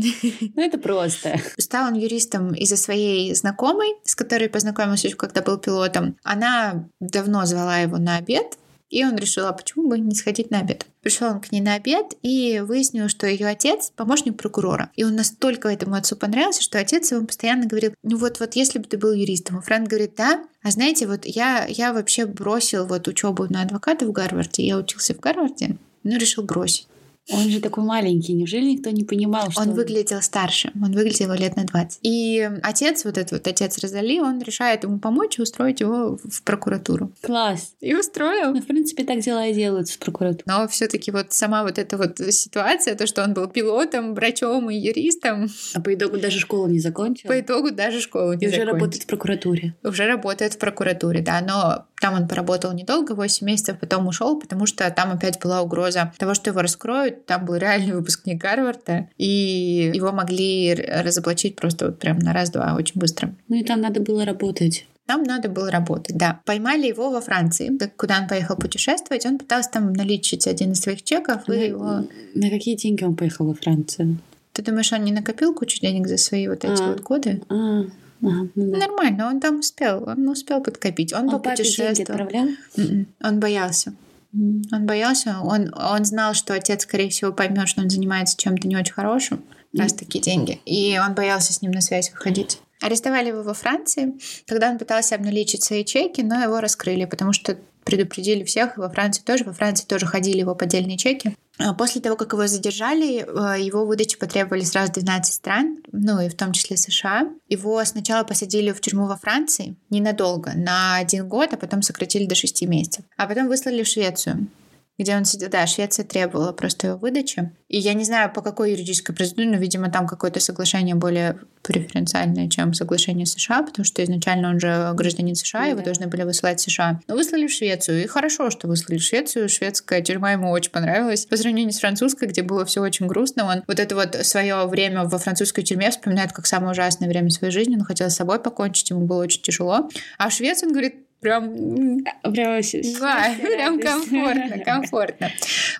Ну, 0.56 0.62
это 0.62 0.78
просто. 0.78 1.38
Стал 1.58 1.88
он 1.88 1.94
юристом 1.94 2.54
из-за 2.54 2.76
своей 2.76 3.34
знакомой, 3.34 3.88
с 4.04 4.14
которой 4.14 4.48
познакомился 4.48 5.08
еще 5.08 5.16
когда 5.16 5.42
был 5.42 5.58
пилотом. 5.58 6.16
Она 6.22 6.88
давно 7.00 7.44
звала 7.46 7.78
его 7.78 7.98
на 7.98 8.16
обед, 8.16 8.56
и 8.88 9.04
он 9.04 9.16
решил, 9.16 9.46
а 9.46 9.52
почему 9.52 9.88
бы 9.88 9.98
не 9.98 10.14
сходить 10.14 10.50
на 10.50 10.60
обед? 10.60 10.86
Пришел 11.02 11.28
он 11.28 11.40
к 11.40 11.50
ней 11.50 11.60
на 11.60 11.74
обед 11.74 12.14
и 12.22 12.60
выяснил, 12.60 13.08
что 13.08 13.26
ее 13.26 13.46
отец 13.46 13.92
помощник 13.94 14.36
прокурора. 14.36 14.90
И 14.94 15.04
он 15.04 15.16
настолько 15.16 15.68
этому 15.68 15.96
отцу 15.96 16.16
понравился, 16.16 16.62
что 16.62 16.78
отец 16.78 17.10
ему 17.10 17.26
постоянно 17.26 17.66
говорил, 17.66 17.94
ну 18.02 18.16
вот, 18.16 18.40
вот 18.40 18.54
если 18.54 18.78
бы 18.78 18.84
ты 18.84 18.96
был 18.96 19.12
юристом. 19.12 19.58
И 19.58 19.62
Фрэнк 19.62 19.88
говорит, 19.88 20.14
да, 20.16 20.44
а 20.62 20.70
знаете, 20.70 21.06
вот 21.06 21.24
я, 21.24 21.66
я 21.66 21.92
вообще 21.92 22.26
бросил 22.26 22.86
вот 22.86 23.08
учебу 23.08 23.46
на 23.50 23.62
адвоката 23.62 24.06
в 24.06 24.12
Гарварде, 24.12 24.66
я 24.66 24.76
учился 24.76 25.14
в 25.14 25.20
Гарварде, 25.20 25.76
но 26.02 26.16
решил 26.16 26.44
бросить. 26.44 26.86
Он 27.32 27.50
же 27.50 27.60
такой 27.60 27.84
маленький, 27.84 28.34
неужели 28.34 28.70
никто 28.70 28.90
не 28.90 29.04
понимал, 29.04 29.50
что... 29.50 29.60
Он 29.60 29.72
выглядел 29.72 30.22
старше, 30.22 30.70
он 30.80 30.92
выглядел 30.92 31.32
лет 31.32 31.56
на 31.56 31.64
20. 31.64 31.98
И 32.02 32.48
отец, 32.62 33.04
вот 33.04 33.18
этот 33.18 33.32
вот 33.32 33.46
отец 33.46 33.78
Розали, 33.78 34.20
он 34.20 34.40
решает 34.40 34.84
ему 34.84 34.98
помочь 34.98 35.38
и 35.38 35.42
устроить 35.42 35.80
его 35.80 36.18
в 36.22 36.42
прокуратуру. 36.42 37.12
Класс. 37.22 37.74
И 37.80 37.94
устроил. 37.94 38.52
Ну, 38.52 38.60
в 38.60 38.66
принципе, 38.66 39.04
так 39.04 39.20
дела 39.20 39.46
и 39.46 39.54
делают 39.54 39.88
в 39.88 39.98
прокуратуре. 39.98 40.44
Но 40.46 40.68
все 40.68 40.86
таки 40.86 41.10
вот 41.10 41.32
сама 41.32 41.64
вот 41.64 41.78
эта 41.78 41.96
вот 41.96 42.18
ситуация, 42.18 42.94
то, 42.94 43.06
что 43.06 43.24
он 43.24 43.34
был 43.34 43.48
пилотом, 43.48 44.14
врачом 44.14 44.70
и 44.70 44.76
юристом. 44.76 45.48
А 45.74 45.80
по 45.80 45.94
итогу 45.94 46.18
даже 46.18 46.38
школу 46.38 46.68
не 46.68 46.78
закончил? 46.78 47.28
По 47.28 47.40
итогу 47.40 47.72
даже 47.72 48.00
школу 48.00 48.34
не 48.34 48.46
и 48.46 48.48
закончил. 48.48 48.62
уже 48.62 48.70
работает 48.70 49.02
в 49.02 49.06
прокуратуре. 49.06 49.74
Уже 49.82 50.06
работает 50.06 50.54
в 50.54 50.58
прокуратуре, 50.58 51.20
да, 51.20 51.40
но 51.40 51.86
там 52.00 52.14
он 52.14 52.28
поработал 52.28 52.72
недолго, 52.72 53.14
8 53.14 53.46
месяцев, 53.46 53.78
потом 53.78 54.06
ушел, 54.06 54.38
потому 54.38 54.66
что 54.66 54.88
там 54.90 55.12
опять 55.12 55.40
была 55.40 55.62
угроза 55.62 56.12
того, 56.18 56.34
что 56.34 56.50
его 56.50 56.60
раскроют. 56.60 57.26
Там 57.26 57.44
был 57.44 57.56
реальный 57.56 57.92
выпускник 57.92 58.40
Гарварда, 58.40 59.08
и 59.16 59.92
его 59.94 60.12
могли 60.12 60.74
разоблачить 60.74 61.56
просто 61.56 61.86
вот 61.86 61.98
прям 61.98 62.18
на 62.18 62.32
раз-два 62.32 62.74
очень 62.74 63.00
быстро. 63.00 63.34
Ну 63.48 63.56
и 63.56 63.64
там 63.64 63.80
надо 63.80 64.00
было 64.00 64.24
работать. 64.24 64.86
Там 65.06 65.22
надо 65.22 65.48
было 65.48 65.70
работать, 65.70 66.16
да. 66.16 66.40
Поймали 66.44 66.88
его 66.88 67.10
во 67.10 67.20
Франции, 67.20 67.70
куда 67.96 68.18
он 68.20 68.28
поехал 68.28 68.56
путешествовать. 68.56 69.24
Он 69.24 69.38
пытался 69.38 69.70
там 69.70 69.92
наличить 69.92 70.48
один 70.48 70.72
из 70.72 70.80
своих 70.80 71.04
чеков. 71.04 71.46
На, 71.46 71.52
и 71.52 71.68
его... 71.68 72.04
на 72.34 72.50
какие 72.50 72.74
деньги 72.74 73.04
он 73.04 73.14
поехал 73.14 73.46
во 73.46 73.54
Францию? 73.54 74.18
Ты 74.52 74.62
думаешь, 74.62 74.92
он 74.92 75.04
не 75.04 75.12
накопил 75.12 75.54
кучу 75.54 75.80
денег 75.80 76.08
за 76.08 76.16
свои 76.16 76.48
вот 76.48 76.64
эти 76.64 76.82
а, 76.82 76.88
вот 76.88 77.02
годы? 77.02 77.40
А. 77.48 77.84
Ага, 78.22 78.48
ну 78.54 78.72
да. 78.72 78.78
Нормально, 78.78 79.28
он 79.28 79.40
там 79.40 79.60
успел, 79.60 80.04
он 80.06 80.28
успел 80.28 80.62
подкопить. 80.62 81.12
Он, 81.12 81.28
он 81.28 81.30
попутешествовал. 81.30 82.28
М-м. 82.76 83.06
Он 83.22 83.40
боялся. 83.40 83.94
Он 84.32 84.84
боялся, 84.84 85.38
он, 85.42 85.72
он 85.74 86.04
знал, 86.04 86.34
что 86.34 86.52
отец, 86.54 86.82
скорее 86.82 87.08
всего, 87.08 87.32
поймет, 87.32 87.68
что 87.68 87.80
он 87.80 87.88
занимается 87.88 88.36
чем-то 88.36 88.68
не 88.68 88.76
очень 88.76 88.92
хорошим, 88.92 89.42
раз 89.76 89.94
такие 89.94 90.22
деньги. 90.22 90.60
И 90.66 90.98
он 90.98 91.14
боялся 91.14 91.52
с 91.52 91.62
ним 91.62 91.70
на 91.70 91.80
связь 91.80 92.10
выходить. 92.10 92.58
Арестовали 92.82 93.28
его 93.28 93.42
во 93.42 93.54
Франции, 93.54 94.14
когда 94.46 94.70
он 94.70 94.78
пытался 94.78 95.14
обналичить 95.14 95.64
свои 95.64 95.84
чеки, 95.84 96.20
но 96.20 96.38
его 96.42 96.60
раскрыли, 96.60 97.06
потому 97.06 97.32
что 97.32 97.56
предупредили 97.84 98.44
всех, 98.44 98.76
и 98.76 98.80
во 98.80 98.90
Франции 98.90 99.22
тоже. 99.22 99.44
Во 99.44 99.52
Франции 99.52 99.86
тоже 99.86 100.04
ходили 100.06 100.40
его 100.40 100.54
поддельные 100.54 100.98
чеки. 100.98 101.34
А 101.58 101.72
после 101.72 102.00
того, 102.00 102.16
как 102.16 102.32
его 102.32 102.46
задержали, 102.46 103.20
э, 103.20 103.60
его 103.62 103.86
выдачу 103.86 104.18
потребовали 104.18 104.62
сразу 104.62 104.92
12 104.92 105.32
стран, 105.32 105.78
ну 105.92 106.20
и 106.20 106.28
в 106.28 106.34
том 106.34 106.52
числе 106.52 106.76
США. 106.76 107.30
Его 107.48 107.82
сначала 107.84 108.24
посадили 108.24 108.72
в 108.72 108.80
тюрьму 108.80 109.06
во 109.06 109.16
Франции 109.16 109.76
ненадолго, 109.88 110.52
на 110.54 110.96
один 110.96 111.28
год, 111.28 111.52
а 111.52 111.56
потом 111.56 111.82
сократили 111.82 112.26
до 112.26 112.34
6 112.34 112.62
месяцев. 112.66 113.04
А 113.16 113.26
потом 113.26 113.48
выслали 113.48 113.82
в 113.82 113.88
Швецию 113.88 114.48
где 114.98 115.16
он 115.16 115.24
сидел. 115.24 115.50
Да, 115.50 115.66
Швеция 115.66 116.04
требовала 116.04 116.52
просто 116.52 116.88
его 116.88 116.98
выдачи. 116.98 117.52
И 117.68 117.78
я 117.78 117.94
не 117.94 118.04
знаю, 118.04 118.32
по 118.32 118.42
какой 118.42 118.72
юридической 118.72 119.12
процедуре, 119.12 119.48
но, 119.48 119.56
видимо, 119.56 119.90
там 119.90 120.06
какое-то 120.06 120.40
соглашение 120.40 120.94
более 120.94 121.38
преференциальное, 121.62 122.48
чем 122.48 122.74
соглашение 122.74 123.26
США, 123.26 123.62
потому 123.62 123.84
что 123.84 124.02
изначально 124.04 124.50
он 124.50 124.60
же 124.60 124.92
гражданин 124.94 125.34
США, 125.34 125.62
ну, 125.62 125.66
его 125.70 125.78
да. 125.78 125.86
должны 125.86 126.06
были 126.06 126.22
высылать 126.22 126.60
в 126.60 126.62
США. 126.62 127.00
Но 127.08 127.16
выслали 127.16 127.46
в 127.46 127.52
Швецию. 127.52 128.04
И 128.04 128.06
хорошо, 128.06 128.50
что 128.50 128.68
выслали 128.68 128.98
в 128.98 129.02
Швецию. 129.02 129.48
Шведская 129.48 130.00
тюрьма 130.00 130.32
ему 130.32 130.50
очень 130.50 130.70
понравилась. 130.70 131.26
По 131.26 131.36
сравнению 131.36 131.72
с 131.72 131.80
французской, 131.80 132.28
где 132.28 132.42
было 132.42 132.64
все 132.64 132.80
очень 132.80 133.06
грустно, 133.06 133.46
он 133.46 133.64
вот 133.66 133.80
это 133.80 133.94
вот 133.96 134.14
свое 134.24 134.66
время 134.66 135.04
во 135.04 135.18
французской 135.18 135.62
тюрьме 135.62 135.90
вспоминает 135.90 136.32
как 136.32 136.46
самое 136.46 136.70
ужасное 136.70 137.08
время 137.08 137.30
своей 137.30 137.52
жизни. 137.52 137.76
Он 137.76 137.84
хотел 137.84 138.08
с 138.10 138.14
собой 138.14 138.38
покончить, 138.38 138.90
ему 138.90 139.06
было 139.06 139.22
очень 139.22 139.42
тяжело. 139.42 139.90
А 140.18 140.28
в 140.28 140.32
Швеции 140.32 140.66
он 140.66 140.72
говорит, 140.72 141.05
прям... 141.20 142.04
Прям, 142.22 142.62
да, 143.00 143.34
прям 143.40 143.80
комфортно, 143.80 144.58
комфортно. 144.64 145.30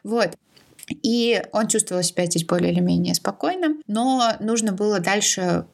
Вот. 0.05 0.37
И 1.03 1.42
он 1.53 1.66
чувствовал 1.68 2.03
себя 2.03 2.27
здесь 2.27 2.44
более 2.44 2.72
или 2.72 2.81
менее 2.81 3.14
спокойным, 3.14 3.83
но 3.87 4.35
нужно 4.40 4.72
было 4.72 5.01
дальше 5.01 5.66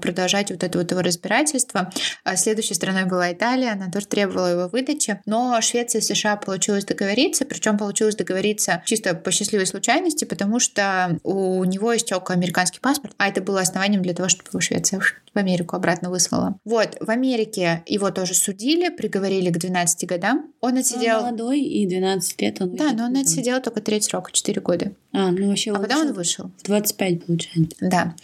продолжать 0.00 0.50
вот 0.50 0.62
это 0.62 0.78
вот 0.78 0.90
его 0.90 1.02
разбирательство. 1.02 1.90
А 2.24 2.36
следующей 2.36 2.74
страной 2.74 3.04
была 3.04 3.32
Италия, 3.32 3.72
она 3.72 3.90
тоже 3.90 4.06
требовала 4.06 4.46
его 4.46 4.68
выдачи, 4.68 5.20
но 5.26 5.60
Швеция 5.60 6.00
и 6.00 6.02
США 6.02 6.36
получилось 6.36 6.84
договориться, 6.84 7.44
причем 7.44 7.78
получилось 7.78 8.16
договориться 8.16 8.82
чисто 8.86 9.14
по 9.14 9.30
счастливой 9.30 9.66
случайности, 9.66 10.24
потому 10.24 10.60
что 10.60 11.18
у 11.22 11.64
него 11.64 11.96
истек 11.96 12.30
американский 12.30 12.80
паспорт, 12.80 13.14
а 13.18 13.28
это 13.28 13.40
было 13.40 13.60
основанием 13.60 14.02
для 14.02 14.14
того, 14.14 14.28
чтобы 14.28 14.50
его 14.50 14.60
Швеция 14.60 15.00
в 15.00 15.38
Америку 15.38 15.76
обратно 15.76 16.10
выслала. 16.10 16.58
Вот, 16.64 16.96
в 17.00 17.08
Америке 17.08 17.82
его 17.86 18.10
тоже 18.10 18.34
судили, 18.34 18.90
приговорили 18.90 19.50
к 19.50 19.58
12 19.58 20.06
годам. 20.06 20.52
Он 20.60 20.76
отсидел... 20.76 21.18
Он 21.18 21.24
молодой, 21.24 21.60
и 21.60 21.86
12 21.86 22.42
лет 22.42 22.60
он 22.60 22.76
Да, 22.76 22.92
но 22.92 23.06
он 23.06 23.16
отсидел 23.16 23.60
только 23.62 23.80
треть 23.80 24.04
срока, 24.04 24.30
4 24.30 24.60
года. 24.60 24.92
А, 25.12 25.30
ну 25.30 25.48
вообще 25.48 25.72
А 25.72 25.78
потом 25.78 26.08
он 26.08 26.12
вышел. 26.12 26.50
В 26.58 26.64
25, 26.64 27.24
получается. 27.26 27.76
Да, 27.80 28.14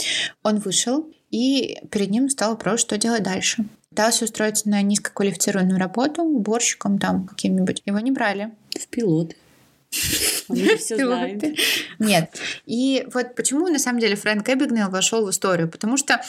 он 0.42 0.58
вышел, 0.58 1.08
и 1.30 1.78
перед 1.90 2.10
ним 2.10 2.28
стал 2.28 2.52
вопрос, 2.52 2.80
что 2.80 2.96
делать 2.98 3.22
дальше. 3.22 3.64
Пытался 3.90 4.24
устроиться 4.24 4.68
на 4.68 4.82
низкоквалифицированную 4.82 5.78
работу, 5.78 6.22
уборщиком 6.22 6.98
там 6.98 7.26
каким-нибудь. 7.26 7.82
Его 7.84 7.98
не 8.00 8.10
брали. 8.10 8.52
В. 8.70 8.88
Пилоты. 10.96 11.56
Нет. 11.98 12.38
И 12.66 13.06
вот 13.12 13.34
почему 13.34 13.68
на 13.68 13.78
самом 13.78 14.00
деле 14.00 14.16
Фрэнк 14.16 14.48
Эбигнейл 14.48 14.90
вошел 14.90 15.24
в 15.26 15.30
историю? 15.30 15.68
Потому 15.68 15.96
что 15.96 16.20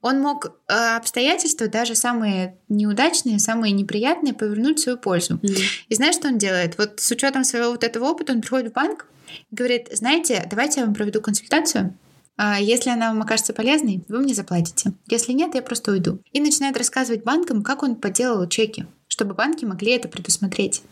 он 0.00 0.20
мог 0.20 0.46
э, 0.68 0.74
обстоятельства, 0.96 1.68
даже 1.68 1.94
самые 1.94 2.56
неудачные, 2.68 3.38
самые 3.38 3.72
неприятные, 3.72 4.34
повернуть 4.34 4.78
в 4.78 4.82
свою 4.82 4.98
пользу. 4.98 5.40
И 5.88 5.94
знаешь, 5.94 6.14
что 6.14 6.28
он 6.28 6.38
делает? 6.38 6.78
Вот 6.78 7.00
с 7.00 7.10
учетом 7.10 7.44
своего 7.44 7.70
вот 7.70 7.84
этого 7.84 8.06
опыта 8.06 8.32
он 8.32 8.40
приходит 8.40 8.70
в 8.70 8.74
банк 8.74 9.06
и 9.50 9.54
говорит, 9.54 9.88
знаете, 9.92 10.46
давайте 10.48 10.80
я 10.80 10.86
вам 10.86 10.94
проведу 10.94 11.20
консультацию. 11.20 11.94
А 12.36 12.60
Если 12.60 12.90
она 12.90 13.08
вам 13.08 13.22
окажется 13.22 13.54
полезной, 13.54 14.04
вы 14.08 14.18
мне 14.18 14.34
заплатите. 14.34 14.92
Если 15.08 15.32
нет, 15.32 15.54
я 15.54 15.62
просто 15.62 15.92
уйду. 15.92 16.20
И 16.32 16.40
начинает 16.40 16.76
рассказывать 16.76 17.24
банкам, 17.24 17.62
как 17.62 17.82
он 17.82 17.96
подделал 17.96 18.46
чеки, 18.48 18.86
чтобы 19.08 19.34
банки 19.34 19.64
могли 19.64 19.92
это 19.92 20.08
предусмотреть. 20.08 20.82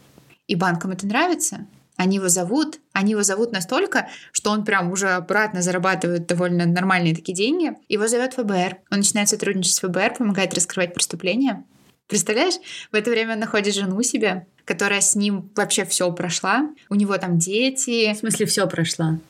И 0.47 0.55
банкам 0.55 0.93
это 0.93 1.07
нравится. 1.07 1.67
Они 1.97 2.17
его 2.17 2.29
зовут, 2.29 2.81
они 2.93 3.13
его 3.13 3.23
зовут 3.23 3.53
настолько, 3.53 4.09
что 4.33 4.51
он 4.51 4.65
прям 4.65 4.91
уже 4.91 5.11
обратно 5.11 5.63
зарабатывает 5.63 6.27
довольно 6.27 6.67
нормальные 6.67 7.15
такие 7.15 7.37
деньги. 7.37 7.73
Его 7.89 8.09
зовет 8.09 8.35
ФБР. 8.35 8.79
Он 8.91 8.99
начинает 8.99 9.29
сотрудничать 9.29 9.75
с 9.75 9.81
ФБР, 9.81 10.15
помогает 10.19 10.55
раскрывать 10.55 10.93
преступления. 10.93 11.65
Представляешь, 12.09 12.55
в 12.91 12.95
это 12.95 13.11
время 13.11 13.35
он 13.35 13.41
находит 13.41 13.75
жену 13.75 14.03
себе, 14.03 14.47
которая 14.65 15.01
с 15.01 15.15
ним 15.15 15.51
вообще 15.55 15.85
все 15.85 16.11
прошла. 16.13 16.69
У 16.91 16.95
него 16.95 17.17
там 17.17 17.39
дети. 17.39 18.13
В 18.13 18.19
смысле, 18.19 18.47
все 18.47 18.67
прошла. 18.67 19.21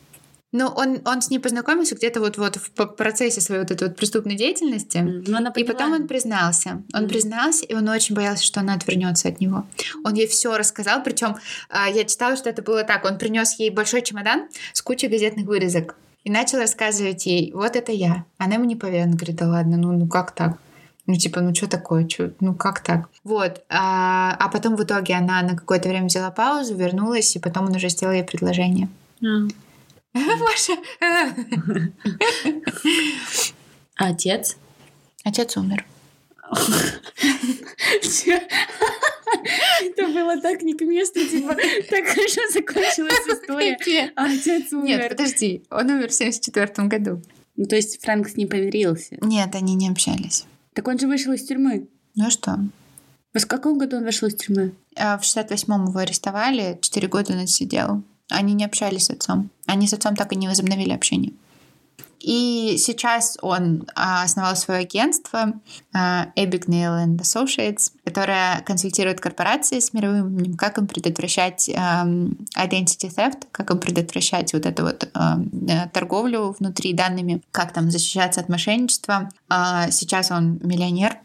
Но 0.54 0.68
он, 0.68 1.00
он 1.04 1.20
с 1.20 1.30
ней 1.30 1.40
познакомился 1.40 1.96
где-то 1.96 2.20
вот-вот 2.20 2.54
в 2.56 2.70
по- 2.70 2.86
процессе 2.86 3.40
своей 3.40 3.60
вот 3.62 3.72
этой 3.72 3.88
вот 3.88 3.96
преступной 3.96 4.36
деятельности. 4.36 4.98
Ну, 4.98 5.36
она 5.36 5.50
И 5.56 5.64
потом 5.64 5.92
он 5.92 6.06
признался. 6.06 6.82
Он 6.94 7.00
Мгм. 7.02 7.08
признался, 7.08 7.64
и 7.64 7.74
он 7.74 7.88
очень 7.88 8.14
боялся, 8.14 8.44
что 8.44 8.60
она 8.60 8.74
отвернется 8.74 9.26
от 9.28 9.40
него. 9.40 9.66
Он 10.04 10.14
ей 10.14 10.28
все 10.28 10.56
рассказал, 10.56 11.02
причем 11.02 11.34
я 11.72 12.04
читала, 12.04 12.36
что 12.36 12.48
это 12.48 12.62
было 12.62 12.84
так. 12.84 13.04
Он 13.04 13.18
принес 13.18 13.58
ей 13.58 13.70
большой 13.70 14.02
чемодан 14.02 14.48
с 14.72 14.80
кучей 14.80 15.08
газетных 15.08 15.44
вырезок 15.46 15.96
и 16.22 16.30
начал 16.30 16.58
рассказывать 16.58 17.26
ей, 17.26 17.50
вот 17.52 17.74
это 17.74 17.90
я. 17.90 18.24
Она 18.38 18.54
ему 18.54 18.64
не 18.64 18.76
поверила. 18.76 19.06
Она 19.08 19.16
говорит, 19.16 19.36
да 19.36 19.48
ладно, 19.48 19.76
ну, 19.76 19.90
ну 19.92 20.06
как 20.06 20.30
так? 20.36 20.56
Ну, 21.06 21.16
типа, 21.16 21.40
ну 21.40 21.52
что 21.52 21.68
такое? 21.68 22.04
Чё? 22.06 22.30
Ну, 22.38 22.54
как 22.54 22.78
так? 22.80 23.08
Вот. 23.24 23.62
А, 23.68 24.36
а 24.38 24.48
потом 24.48 24.76
в 24.76 24.84
итоге 24.84 25.14
она 25.14 25.42
на 25.42 25.56
какое-то 25.56 25.88
время 25.88 26.06
взяла 26.06 26.30
паузу, 26.30 26.76
вернулась, 26.76 27.34
и 27.34 27.40
потом 27.40 27.66
он 27.66 27.74
уже 27.74 27.88
сделал 27.88 28.14
ей 28.14 28.22
предложение. 28.24 28.88
А. 29.20 29.48
Маша. 30.40 30.76
А 33.96 34.06
отец? 34.08 34.56
Отец 35.24 35.56
умер. 35.56 35.84
Это 39.82 40.06
было 40.08 40.40
так 40.40 40.62
не 40.62 40.74
к 40.74 40.82
месту, 40.82 41.20
типа, 41.26 41.56
так 41.90 42.06
хорошо 42.06 42.40
закончилась 42.52 43.26
история. 43.26 44.12
А 44.16 44.26
отец 44.26 44.72
умер. 44.72 44.86
Нет, 44.86 45.08
подожди. 45.10 45.64
Он 45.70 45.90
умер 45.90 46.08
в 46.10 46.14
74 46.14 46.88
году. 46.88 47.22
Ну, 47.56 47.64
то 47.66 47.76
есть 47.76 48.02
Фрэнк 48.02 48.28
с 48.28 48.36
ним 48.36 48.48
помирился. 48.48 49.16
Нет, 49.20 49.54
они 49.54 49.74
не 49.74 49.88
общались. 49.88 50.44
Так 50.74 50.88
он 50.88 50.98
же 50.98 51.06
вышел 51.06 51.32
из 51.32 51.44
тюрьмы. 51.44 51.88
Ну 52.14 52.26
а 52.26 52.30
что? 52.30 52.58
В 53.32 53.46
каком 53.46 53.78
году 53.78 53.96
он 53.96 54.04
вышел 54.04 54.28
из 54.28 54.36
тюрьмы? 54.36 54.74
А 54.96 55.18
В 55.18 55.22
68-м 55.22 55.86
его 55.88 55.98
арестовали, 55.98 56.78
4 56.80 57.08
года 57.08 57.32
он 57.32 57.40
отсидел. 57.40 58.02
Они 58.30 58.54
не 58.54 58.64
общались 58.64 59.06
с 59.06 59.10
отцом. 59.10 59.50
Они 59.66 59.86
с 59.86 59.92
отцом 59.92 60.16
так 60.16 60.32
и 60.32 60.36
не 60.36 60.48
возобновили 60.48 60.92
общение. 60.92 61.32
И 62.24 62.76
сейчас 62.78 63.36
он 63.42 63.86
а, 63.94 64.22
основал 64.22 64.56
свое 64.56 64.80
агентство 64.80 65.52
а, 65.92 66.28
Abigail 66.36 67.04
and 67.04 67.18
Associates, 67.18 67.92
которое 68.02 68.62
консультирует 68.62 69.20
корпорации 69.20 69.78
с 69.78 69.92
мировым 69.92 70.28
именем, 70.28 70.56
как 70.56 70.78
им 70.78 70.86
предотвращать 70.86 71.70
ам, 71.76 72.38
identity 72.56 73.14
theft, 73.14 73.42
как 73.52 73.70
им 73.70 73.78
предотвращать 73.78 74.54
вот 74.54 74.64
эту 74.64 74.84
вот 74.84 75.10
ам, 75.12 75.50
э, 75.68 75.86
торговлю 75.92 76.56
внутри 76.58 76.94
данными, 76.94 77.42
как 77.50 77.74
там 77.74 77.90
защищаться 77.90 78.40
от 78.40 78.48
мошенничества. 78.48 79.28
А, 79.50 79.90
Сейчас 79.90 80.30
он 80.30 80.60
миллионер, 80.62 81.18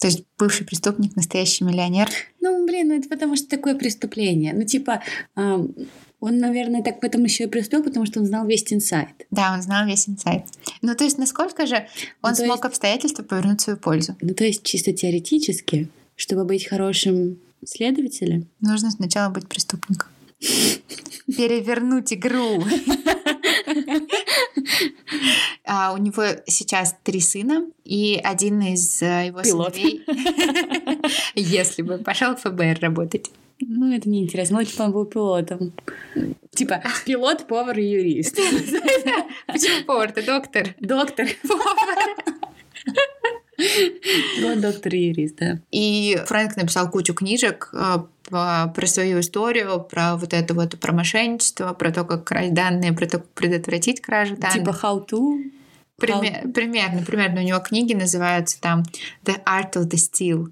то 0.00 0.06
есть 0.06 0.22
бывший 0.38 0.64
преступник, 0.64 1.16
настоящий 1.16 1.64
миллионер. 1.64 2.08
Ну, 2.40 2.64
блин, 2.66 2.88
ну 2.88 2.94
это 2.94 3.08
потому 3.08 3.34
что 3.34 3.48
такое 3.48 3.74
преступление. 3.74 4.52
Ну, 4.54 4.62
типа, 4.62 5.02
ам, 5.34 5.74
он, 6.20 6.38
наверное, 6.38 6.82
так 6.82 7.00
в 7.00 7.04
этом 7.04 7.24
еще 7.24 7.44
и 7.44 7.46
преуспел, 7.46 7.82
потому 7.82 8.06
что 8.06 8.20
он 8.20 8.26
знал 8.26 8.46
весь 8.46 8.70
инсайт. 8.72 9.08
Да, 9.30 9.52
он 9.54 9.62
знал 9.62 9.86
весь 9.86 10.08
инсайт. 10.08 10.44
Ну, 10.82 10.94
то 10.94 11.04
есть, 11.04 11.18
насколько 11.18 11.66
же 11.66 11.86
он 12.22 12.30
Ну, 12.30 12.36
смог 12.36 12.50
есть- 12.56 12.64
обстоятельства 12.64 13.22
повернуть 13.22 13.60
в 13.60 13.64
свою 13.64 13.78
пользу? 13.78 14.14
Ну, 14.20 14.34
то 14.34 14.44
есть, 14.44 14.62
чисто 14.62 14.92
теоретически, 14.92 15.88
чтобы 16.16 16.44
быть 16.44 16.66
хорошим 16.66 17.38
следователем, 17.66 18.46
Нужно 18.60 18.90
сначала 18.90 19.30
быть 19.30 19.48
преступником. 19.48 20.08
Перевернуть 21.26 22.12
игру. 22.12 22.64
А 25.64 25.92
у 25.92 25.96
него 25.98 26.22
сейчас 26.46 26.94
три 27.04 27.20
сына, 27.20 27.66
и 27.84 28.20
один 28.22 28.60
из 28.60 29.02
э, 29.02 29.26
его 29.28 29.42
Пилот. 29.42 29.74
сыновей, 29.74 30.04
если 31.34 31.82
бы 31.82 31.98
пошел 31.98 32.34
в 32.34 32.40
ФБР 32.40 32.78
работать. 32.80 33.30
Ну, 33.60 33.94
это 33.94 34.08
неинтересно. 34.08 34.58
Лучше 34.58 34.76
бы 34.76 34.84
он 34.84 34.92
был 34.92 35.04
пилотом. 35.04 35.72
Типа, 36.52 36.82
пилот, 37.04 37.46
повар 37.46 37.78
и 37.78 37.84
юрист. 37.84 38.36
Почему 39.46 39.84
повар? 39.86 40.12
Ты 40.12 40.22
доктор. 40.22 40.74
Доктор. 40.80 41.26
Вот 44.40 44.58
доктор 44.62 44.94
и 44.94 45.08
юрист, 45.08 45.36
да. 45.36 45.58
И 45.70 46.18
Фрэнк 46.24 46.56
написал 46.56 46.90
кучу 46.90 47.12
книжек 47.12 47.68
э, 47.74 47.98
про 48.30 48.86
свою 48.86 49.20
историю, 49.20 49.80
про 49.82 50.16
вот 50.16 50.32
это 50.32 50.54
вот, 50.54 50.80
про 50.80 50.92
мошенничество, 50.94 51.74
про 51.74 51.90
то, 51.92 52.04
как 52.04 52.24
красть 52.24 52.54
данные, 52.54 52.94
про 52.94 53.04
то, 53.04 53.18
как 53.18 53.28
предотвратить 53.32 54.00
кражу 54.00 54.36
данных. 54.36 54.54
Типа 54.54 54.70
how 54.70 55.06
to. 55.06 55.50
Пример- 55.98 56.50
примерно, 56.52 57.02
примерно 57.02 57.42
у 57.42 57.44
него 57.44 57.58
книги 57.58 57.92
называются 57.92 58.58
там 58.58 58.84
The 59.24 59.44
Art 59.44 59.72
of 59.74 59.90
the 59.90 59.98
Steal 59.98 60.50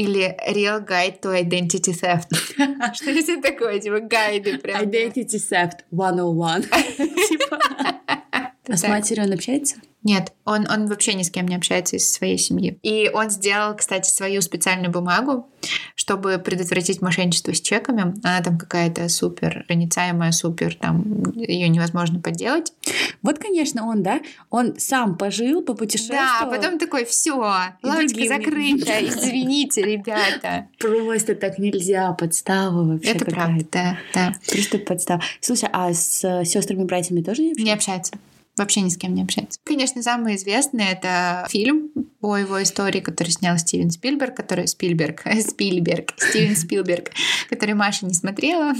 или 0.00 0.34
Real 0.48 0.80
Guide 0.80 1.20
to 1.20 1.34
Identity 1.34 1.92
Theft. 1.92 2.30
Что 2.94 3.10
это 3.10 3.42
такое? 3.42 3.78
Типа 3.78 4.00
гайды 4.00 4.58
прям. 4.58 4.82
Identity 4.82 5.38
theft 5.38 5.80
101. 5.90 6.62
Типа. 7.28 7.58
А 8.68 8.76
с 8.76 8.88
матерью 8.88 9.24
он 9.24 9.32
общается? 9.32 9.76
Нет, 10.02 10.32
он, 10.44 10.66
он 10.70 10.86
вообще 10.86 11.14
ни 11.14 11.22
с 11.22 11.30
кем 11.30 11.46
не 11.46 11.56
общается 11.56 11.96
из 11.96 12.10
своей 12.10 12.38
семьи. 12.38 12.78
И 12.82 13.10
он 13.12 13.30
сделал, 13.30 13.74
кстати, 13.76 14.08
свою 14.08 14.40
специальную 14.40 14.90
бумагу, 14.90 15.48
чтобы 15.94 16.38
предотвратить 16.38 17.02
мошенничество 17.02 17.52
с 17.52 17.60
чеками. 17.60 18.14
Она 18.24 18.40
там 18.42 18.58
какая-то 18.58 19.08
супер 19.08 19.64
проницаемая, 19.68 20.32
супер, 20.32 20.74
там 20.74 21.22
ее 21.34 21.68
невозможно 21.68 22.20
подделать. 22.20 22.72
Вот, 23.22 23.38
конечно, 23.38 23.86
он, 23.86 24.02
да, 24.02 24.20
он 24.48 24.78
сам 24.78 25.16
пожил, 25.16 25.62
попутешествовал. 25.62 26.20
Да, 26.40 26.46
потом 26.46 26.78
такой, 26.78 27.04
все, 27.04 27.36
лавочка 27.36 28.26
закрыта, 28.26 28.92
извините, 29.00 29.82
ребята. 29.82 30.68
Просто 30.78 31.34
так 31.34 31.58
нельзя, 31.58 32.12
подстава 32.12 32.84
вообще 32.84 33.10
Это 33.10 33.26
правда, 33.26 33.66
да, 33.70 33.98
да. 34.14 34.34
Просто 34.50 34.78
подстава. 34.78 35.22
Слушай, 35.40 35.68
а 35.72 35.92
с 35.92 36.44
сестрами 36.44 36.84
братьями 36.84 37.22
тоже 37.22 37.42
не 37.42 37.52
Не 37.62 37.72
общается? 37.72 38.14
Вообще 38.60 38.82
ни 38.82 38.90
с 38.90 38.98
кем 38.98 39.14
не 39.14 39.22
общается. 39.22 39.58
Конечно, 39.64 40.02
самый 40.02 40.36
известный 40.36 40.84
это 40.84 41.46
фильм 41.48 41.88
по 42.20 42.36
его 42.36 42.62
истории, 42.62 43.00
который 43.00 43.30
снял 43.30 43.56
Стивен 43.56 43.90
Спилберг, 43.90 44.36
который 44.36 44.68
Спильберг, 44.68 45.22
Спильберг, 45.48 46.12
Стивен 46.18 46.54
Спилберг, 46.54 47.10
который 47.48 47.72
Маша 47.74 48.04
не 48.04 48.12
смотрела. 48.12 48.74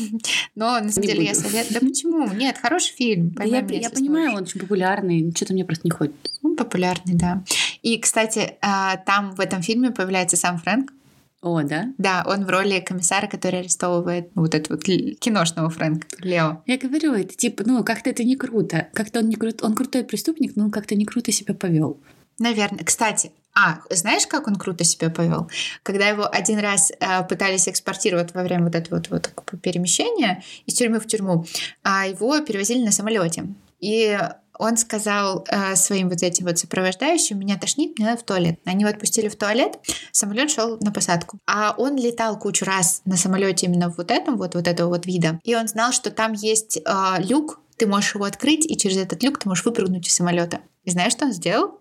Но 0.54 0.78
на 0.80 0.92
самом 0.92 1.06
Не 1.06 1.14
деле 1.14 1.24
я 1.24 1.32
буду. 1.32 1.48
советую. 1.48 1.80
Да 1.80 1.86
почему? 1.86 2.30
Нет, 2.34 2.58
хороший 2.58 2.94
фильм. 2.94 3.30
Да 3.30 3.44
я, 3.44 3.60
я 3.60 3.88
понимаю, 3.88 4.32
он 4.34 4.42
очень 4.42 4.60
популярный, 4.60 5.32
что-то 5.34 5.54
мне 5.54 5.64
просто 5.64 5.86
не 5.86 5.90
ходит. 5.92 6.14
Он 6.42 6.56
популярный, 6.56 7.14
да. 7.14 7.42
И, 7.80 7.98
кстати, 7.98 8.58
а, 8.60 8.98
там 8.98 9.34
в 9.34 9.40
этом 9.40 9.62
фильме 9.62 9.92
появляется 9.92 10.36
сам 10.36 10.58
Фрэнк. 10.58 10.92
О, 11.42 11.62
да? 11.62 11.92
Да, 11.96 12.22
он 12.26 12.44
в 12.44 12.50
роли 12.50 12.80
комиссара, 12.80 13.26
который 13.26 13.60
арестовывает 13.60 14.30
вот 14.34 14.54
этого 14.54 14.76
вот 14.76 14.84
киношного 14.84 15.70
Фрэнка, 15.70 16.06
Лео. 16.18 16.62
Я 16.66 16.76
говорю, 16.76 17.14
это 17.14 17.34
типа, 17.34 17.62
ну, 17.64 17.82
как-то 17.82 18.10
это 18.10 18.24
не 18.24 18.36
круто. 18.36 18.88
Как-то 18.92 19.20
он 19.20 19.28
не 19.28 19.36
крут, 19.36 19.62
он 19.62 19.74
крутой 19.74 20.04
преступник, 20.04 20.54
но 20.56 20.64
он 20.64 20.70
как-то 20.70 20.94
не 20.94 21.06
круто 21.06 21.32
себя 21.32 21.54
повел. 21.54 21.98
Наверное. 22.38 22.84
Кстати, 22.84 23.32
а, 23.54 23.80
знаешь, 23.90 24.26
как 24.26 24.48
он 24.48 24.56
круто 24.56 24.84
себя 24.84 25.10
повел? 25.10 25.50
Когда 25.82 26.08
его 26.08 26.28
один 26.30 26.58
раз 26.58 26.92
э, 26.92 27.24
пытались 27.24 27.68
экспортировать 27.68 28.34
во 28.34 28.42
время 28.42 28.64
вот 28.64 28.74
этого 28.74 28.96
вот, 28.96 29.08
вот 29.10 29.60
перемещения 29.62 30.42
из 30.66 30.74
тюрьмы 30.74 31.00
в 31.00 31.06
тюрьму, 31.06 31.46
а 31.82 32.06
его 32.06 32.38
перевозили 32.40 32.84
на 32.84 32.92
самолете. 32.92 33.46
И 33.80 34.18
он 34.60 34.76
сказал 34.76 35.46
э, 35.48 35.74
своим 35.74 36.10
вот 36.10 36.22
этим 36.22 36.44
вот 36.44 36.58
сопровождающим, 36.58 37.38
меня 37.38 37.56
тошнит, 37.56 37.98
мне 37.98 38.06
надо 38.06 38.20
в 38.20 38.24
туалет. 38.24 38.60
Они 38.66 38.82
его 38.82 38.90
отпустили 38.90 39.28
в 39.28 39.36
туалет, 39.36 39.78
самолет 40.12 40.50
шел 40.50 40.76
на 40.80 40.92
посадку. 40.92 41.38
А 41.46 41.74
он 41.78 41.96
летал 41.96 42.38
кучу 42.38 42.66
раз 42.66 43.00
на 43.06 43.16
самолете 43.16 43.66
именно 43.66 43.90
в 43.90 43.96
вот 43.96 44.10
этом 44.10 44.36
вот, 44.36 44.54
вот 44.54 44.68
этого 44.68 44.90
вот 44.90 45.06
вида. 45.06 45.40
И 45.44 45.54
он 45.54 45.66
знал, 45.66 45.92
что 45.92 46.10
там 46.10 46.34
есть 46.34 46.76
э, 46.76 47.14
люк, 47.20 47.60
ты 47.78 47.86
можешь 47.86 48.14
его 48.14 48.26
открыть, 48.26 48.70
и 48.70 48.76
через 48.76 48.98
этот 48.98 49.22
люк 49.22 49.38
ты 49.38 49.48
можешь 49.48 49.64
выпрыгнуть 49.64 50.06
из 50.06 50.14
самолета. 50.14 50.60
И 50.84 50.90
знаешь, 50.90 51.12
что 51.12 51.24
он 51.24 51.32
сделал? 51.32 51.78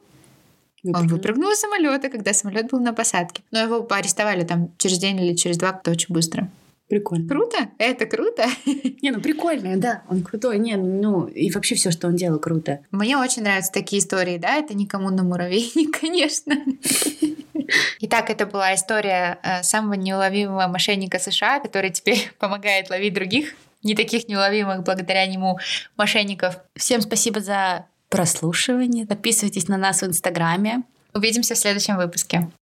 Выпрыгнул. 0.82 1.02
Он 1.02 1.08
выпрыгнул 1.10 1.52
из 1.52 1.60
самолета, 1.60 2.10
когда 2.10 2.34
самолет 2.34 2.72
был 2.72 2.80
на 2.80 2.94
посадке. 2.94 3.44
Но 3.52 3.60
его 3.60 3.86
арестовали 3.90 4.46
там 4.46 4.74
через 4.78 4.98
день 4.98 5.20
или 5.20 5.36
через 5.36 5.58
два, 5.58 5.74
как-то 5.74 5.92
очень 5.92 6.14
быстро. 6.14 6.50
Прикольно. 6.90 7.30
Круто? 7.30 7.58
Это 7.78 8.08
круто? 8.08 8.46
Не, 9.02 9.12
ну 9.12 9.22
прикольно, 9.22 9.78
да. 9.78 10.02
Он 10.10 10.24
крутой. 10.24 10.58
Не, 10.58 10.76
ну 10.76 11.28
и 11.28 11.52
вообще 11.52 11.76
все, 11.76 11.92
что 11.92 12.08
он 12.08 12.16
делал, 12.16 12.40
круто. 12.40 12.80
Мне 12.90 13.16
очень 13.16 13.44
нравятся 13.44 13.72
такие 13.72 14.02
истории, 14.02 14.40
да. 14.40 14.56
Это 14.56 14.74
никому 14.74 15.12
на 15.12 15.24
муравейник, 15.24 16.00
конечно. 16.02 16.56
Итак, 18.00 18.32
это 18.32 18.48
была 18.48 18.74
история 18.74 19.38
э, 19.44 19.62
самого 19.62 19.94
неуловимого 19.94 20.68
мошенника 20.68 21.20
США, 21.20 21.60
который 21.60 21.92
теперь 21.92 22.32
помогает 22.40 22.90
ловить 22.90 23.14
других, 23.14 23.54
не 23.84 23.94
таких 23.94 24.28
неуловимых 24.28 24.84
благодаря 24.84 25.28
нему 25.28 25.60
мошенников. 25.96 26.58
Всем 26.76 27.02
спасибо 27.02 27.40
за 27.40 27.86
прослушивание. 28.10 29.06
Подписывайтесь 29.06 29.68
на 29.68 29.78
нас 29.78 30.02
в 30.02 30.06
Инстаграме. 30.08 30.82
Увидимся 31.14 31.54
в 31.54 31.58
следующем 31.60 31.98
выпуске. 31.98 32.50